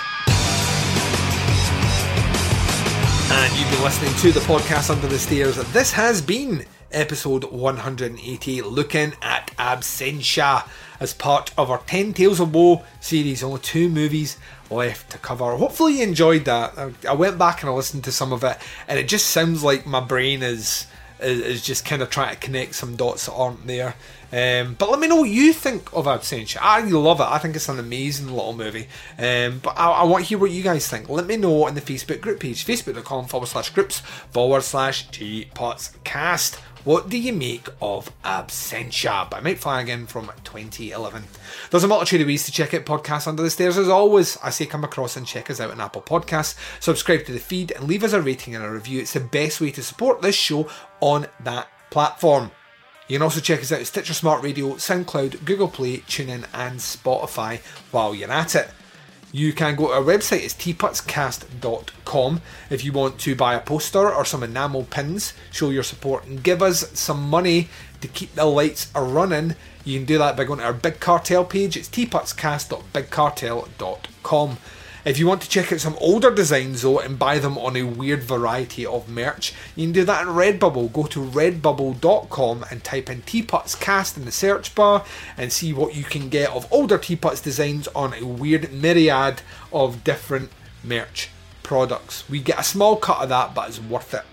And 3.31 3.59
you've 3.59 3.71
been 3.71 3.83
listening 3.83 4.13
to 4.15 4.31
the 4.31 4.45
podcast 4.45 4.91
Under 4.91 5.07
the 5.07 5.17
Stairs. 5.17 5.55
This 5.73 5.91
has 5.93 6.21
been 6.21 6.65
episode 6.91 7.45
180, 7.45 8.61
looking 8.61 9.13
at 9.21 9.51
Absentia 9.57 10.67
as 10.99 11.13
part 11.13 11.51
of 11.57 11.69
our 11.71 11.79
10 11.79 12.13
Tales 12.13 12.39
of 12.39 12.53
Woe 12.53 12.83
series. 12.99 13.43
Only 13.43 13.59
two 13.59 13.89
movies 13.89 14.37
left 14.69 15.11
to 15.11 15.17
cover. 15.17 15.55
Hopefully, 15.55 15.97
you 15.97 16.03
enjoyed 16.03 16.45
that. 16.45 16.77
I 17.07 17.13
went 17.13 17.37
back 17.37 17.61
and 17.61 17.69
I 17.69 17.73
listened 17.73 18.03
to 18.05 18.11
some 18.11 18.33
of 18.33 18.43
it, 18.43 18.57
and 18.87 18.99
it 18.99 19.07
just 19.07 19.27
sounds 19.27 19.63
like 19.63 19.85
my 19.85 19.99
brain 19.99 20.43
is 20.43 20.87
is, 21.21 21.61
just 21.61 21.85
kind 21.85 22.01
of 22.01 22.09
trying 22.09 22.33
to 22.33 22.39
connect 22.39 22.75
some 22.75 22.95
dots 22.95 23.25
that 23.25 23.33
aren't 23.33 23.67
there. 23.67 23.95
Um, 24.31 24.75
but 24.77 24.91
let 24.91 24.99
me 24.99 25.07
know 25.07 25.17
what 25.17 25.29
you 25.29 25.53
think 25.53 25.91
of 25.91 26.05
Absentia. 26.05 26.57
I 26.61 26.81
love 26.81 27.19
it. 27.19 27.23
I 27.23 27.39
think 27.39 27.55
it's 27.55 27.67
an 27.67 27.79
amazing 27.79 28.27
little 28.27 28.53
movie. 28.53 28.87
Um, 29.17 29.59
but 29.59 29.73
I, 29.75 29.89
I, 29.89 30.03
want 30.03 30.23
to 30.23 30.29
hear 30.29 30.37
what 30.37 30.51
you 30.51 30.61
guys 30.61 30.87
think. 30.87 31.09
Let 31.09 31.25
me 31.25 31.35
know 31.35 31.65
on 31.65 31.73
the 31.73 31.81
Facebook 31.81 32.21
group 32.21 32.39
page, 32.39 32.63
facebook.com 32.63 33.25
forward 33.25 33.47
slash 33.47 33.71
groups 33.71 33.99
forward 34.31 34.61
slash 34.61 35.07
cast. 36.03 36.59
What 36.85 37.09
do 37.09 37.17
you 37.17 37.33
make 37.33 37.67
of 37.81 38.09
Absentia 38.23 39.29
by 39.29 39.41
Mike 39.41 39.57
Flanagan 39.57 40.07
from 40.07 40.31
2011? 40.45 41.23
There's 41.69 41.83
a 41.83 41.89
multitude 41.89 42.21
of 42.21 42.27
ways 42.27 42.45
to 42.45 42.53
check 42.53 42.73
out 42.73 42.85
podcasts 42.85 43.27
under 43.27 43.43
the 43.43 43.49
stairs. 43.49 43.77
As 43.77 43.89
always, 43.89 44.37
I 44.41 44.49
say 44.49 44.65
come 44.65 44.85
across 44.85 45.17
and 45.17 45.27
check 45.27 45.49
us 45.49 45.59
out 45.59 45.71
on 45.71 45.81
Apple 45.81 46.01
Podcasts, 46.01 46.55
subscribe 46.79 47.25
to 47.25 47.33
the 47.33 47.39
feed, 47.39 47.71
and 47.71 47.83
leave 47.83 48.05
us 48.05 48.13
a 48.13 48.21
rating 48.21 48.55
and 48.55 48.63
a 48.63 48.71
review. 48.71 49.01
It's 49.01 49.11
the 49.11 49.19
best 49.19 49.59
way 49.59 49.71
to 49.71 49.83
support 49.83 50.21
this 50.21 50.35
show 50.35 50.69
on 51.01 51.27
that 51.41 51.67
platform. 51.89 52.49
You 53.09 53.17
can 53.17 53.23
also 53.23 53.41
check 53.41 53.59
us 53.59 53.73
out 53.73 53.81
at 53.81 53.87
Stitcher 53.87 54.13
Smart 54.13 54.41
Radio, 54.41 54.75
SoundCloud, 54.75 55.43
Google 55.43 55.67
Play, 55.67 55.97
TuneIn, 55.97 56.45
and 56.53 56.79
Spotify 56.79 57.59
while 57.91 58.15
you're 58.15 58.31
at 58.31 58.55
it. 58.55 58.69
You 59.31 59.53
can 59.53 59.75
go 59.75 59.85
to 59.87 59.93
our 59.93 60.01
website, 60.01 60.43
it's 60.43 60.55
teapotscast.com. 60.55 62.41
If 62.71 62.83
you 62.83 62.91
want 62.91 63.19
to 63.19 63.35
buy 63.35 63.53
a 63.53 63.59
poster 63.59 64.11
or 64.11 64.25
some 64.25 64.41
enamel 64.41 64.85
pins, 64.85 65.33
show 65.51 65.69
your 65.69 65.83
support, 65.83 66.25
and 66.25 66.41
give 66.41 66.63
us 66.63 66.89
some 66.97 67.29
money 67.29 67.69
to 68.01 68.07
keep 68.07 68.33
the 68.33 68.45
lights 68.45 68.87
running, 68.95 69.55
you 69.85 69.99
can 69.99 70.05
do 70.05 70.17
that 70.17 70.35
by 70.35 70.45
going 70.45 70.57
to 70.59 70.65
our 70.65 70.73
Big 70.73 70.99
Cartel 70.99 71.45
page. 71.45 71.77
It's 71.77 71.89
teapotscast.bigcartel.com. 71.89 74.57
If 75.05 75.17
you 75.17 75.27
want 75.27 75.41
to 75.43 75.49
check 75.49 75.71
out 75.71 75.79
some 75.79 75.95
older 76.01 76.29
designs 76.29 76.81
though 76.81 76.99
and 76.99 77.17
buy 77.17 77.39
them 77.39 77.57
on 77.57 77.77
a 77.77 77.83
weird 77.83 78.21
variety 78.21 78.85
of 78.85 79.07
merch, 79.07 79.53
you 79.75 79.85
can 79.85 79.93
do 79.93 80.03
that 80.03 80.27
on 80.27 80.35
Redbubble. 80.35 80.91
Go 80.91 81.05
to 81.05 81.21
redbubble.com 81.21 82.65
and 82.69 82.83
type 82.83 83.09
in 83.09 83.21
Teapots 83.21 83.75
Cast 83.75 84.17
in 84.17 84.25
the 84.25 84.31
search 84.31 84.75
bar 84.75 85.05
and 85.37 85.53
see 85.53 85.71
what 85.71 85.95
you 85.95 86.03
can 86.03 86.27
get 86.27 86.49
of 86.49 86.71
older 86.71 86.97
Teapots 86.97 87.39
designs 87.39 87.87
on 87.89 88.13
a 88.13 88.25
weird 88.25 88.73
myriad 88.73 89.41
of 89.71 90.03
different 90.03 90.51
merch 90.83 91.29
products. 91.63 92.27
We 92.29 92.41
get 92.41 92.59
a 92.59 92.63
small 92.63 92.97
cut 92.97 93.23
of 93.23 93.29
that, 93.29 93.55
but 93.55 93.69
it's 93.69 93.79
worth 93.79 94.13
it. 94.13 94.25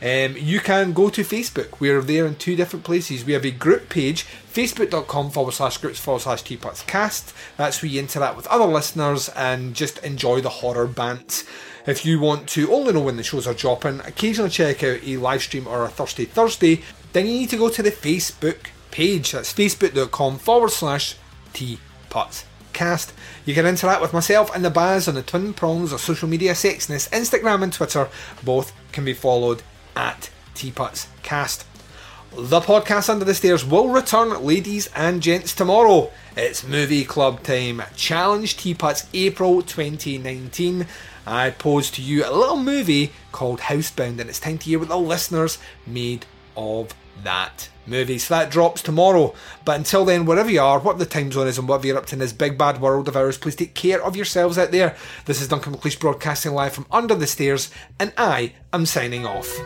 Um, 0.00 0.36
you 0.36 0.60
can 0.60 0.92
go 0.92 1.08
to 1.10 1.22
Facebook. 1.22 1.80
We're 1.80 2.02
there 2.02 2.26
in 2.26 2.36
two 2.36 2.54
different 2.54 2.84
places. 2.84 3.24
We 3.24 3.32
have 3.32 3.44
a 3.44 3.50
group 3.50 3.88
page, 3.88 4.24
facebook.com 4.52 5.30
forward 5.30 5.52
slash 5.52 5.78
groups 5.78 5.98
forward 5.98 6.20
slash 6.20 6.42
teapots 6.42 6.82
cast. 6.82 7.34
That's 7.56 7.82
where 7.82 7.90
you 7.90 7.98
interact 8.00 8.36
with 8.36 8.46
other 8.46 8.66
listeners 8.66 9.28
and 9.30 9.74
just 9.74 9.98
enjoy 9.98 10.40
the 10.40 10.48
horror 10.48 10.86
bant. 10.86 11.44
If 11.86 12.04
you 12.04 12.20
want 12.20 12.48
to 12.50 12.72
only 12.72 12.92
know 12.92 13.00
when 13.00 13.16
the 13.16 13.22
shows 13.24 13.46
are 13.46 13.54
dropping, 13.54 14.00
occasionally 14.00 14.50
check 14.50 14.84
out 14.84 15.00
a 15.04 15.16
live 15.16 15.42
stream 15.42 15.66
or 15.66 15.84
a 15.84 15.88
Thursday 15.88 16.26
Thursday, 16.26 16.82
then 17.12 17.26
you 17.26 17.32
need 17.32 17.50
to 17.50 17.56
go 17.56 17.68
to 17.68 17.82
the 17.82 17.90
Facebook 17.90 18.68
page. 18.90 19.32
That's 19.32 19.52
facebook.com 19.52 20.38
forward 20.38 20.70
slash 20.70 21.16
teapots 21.52 22.44
cast. 22.72 23.12
You 23.44 23.54
can 23.54 23.66
interact 23.66 24.00
with 24.00 24.12
myself 24.12 24.54
and 24.54 24.64
the 24.64 24.70
Baz 24.70 25.08
on 25.08 25.16
the 25.16 25.22
twin 25.22 25.54
prongs 25.54 25.92
of 25.92 26.00
social 26.00 26.28
media 26.28 26.52
sexiness, 26.52 27.08
Instagram 27.10 27.64
and 27.64 27.72
Twitter. 27.72 28.08
Both 28.44 28.72
can 28.92 29.04
be 29.04 29.14
followed 29.14 29.62
at 29.98 30.30
Teapots 30.54 31.08
Cast. 31.22 31.66
The 32.34 32.60
podcast 32.60 33.08
Under 33.10 33.24
the 33.24 33.34
Stairs 33.34 33.64
will 33.64 33.88
return, 33.88 34.44
ladies 34.44 34.88
and 34.94 35.20
gents, 35.20 35.54
tomorrow. 35.54 36.10
It's 36.36 36.62
movie 36.62 37.04
club 37.04 37.42
time. 37.42 37.82
Challenge 37.96 38.56
Teapots 38.56 39.06
April 39.12 39.60
2019. 39.60 40.86
I 41.26 41.50
pose 41.50 41.90
to 41.92 42.02
you 42.02 42.24
a 42.24 42.30
little 42.30 42.58
movie 42.58 43.12
called 43.32 43.60
Housebound, 43.60 44.20
and 44.20 44.30
it's 44.30 44.40
time 44.40 44.58
to 44.58 44.64
hear 44.66 44.78
what 44.78 44.88
the 44.88 44.96
listeners 44.96 45.58
made 45.86 46.26
of 46.56 46.94
that 47.24 47.68
movie. 47.86 48.18
So 48.18 48.34
that 48.34 48.50
drops 48.50 48.82
tomorrow. 48.82 49.34
But 49.64 49.78
until 49.78 50.04
then, 50.04 50.26
wherever 50.26 50.50
you 50.50 50.60
are, 50.60 50.78
whatever 50.78 51.04
the 51.04 51.10
time 51.10 51.32
zone 51.32 51.48
is, 51.48 51.58
and 51.58 51.68
whatever 51.68 51.86
you're 51.86 51.98
up 51.98 52.06
to 52.06 52.14
in 52.14 52.20
this 52.20 52.32
big 52.32 52.56
bad 52.56 52.80
world 52.80 53.08
of 53.08 53.16
ours, 53.16 53.38
please 53.38 53.56
take 53.56 53.74
care 53.74 54.02
of 54.02 54.16
yourselves 54.16 54.58
out 54.58 54.70
there. 54.70 54.96
This 55.24 55.40
is 55.40 55.48
Duncan 55.48 55.74
McLeish 55.74 55.98
broadcasting 55.98 56.52
live 56.52 56.72
from 56.72 56.86
under 56.90 57.14
the 57.14 57.26
stairs, 57.26 57.70
and 57.98 58.12
I 58.16 58.52
am 58.72 58.86
signing 58.86 59.26
off. 59.26 59.58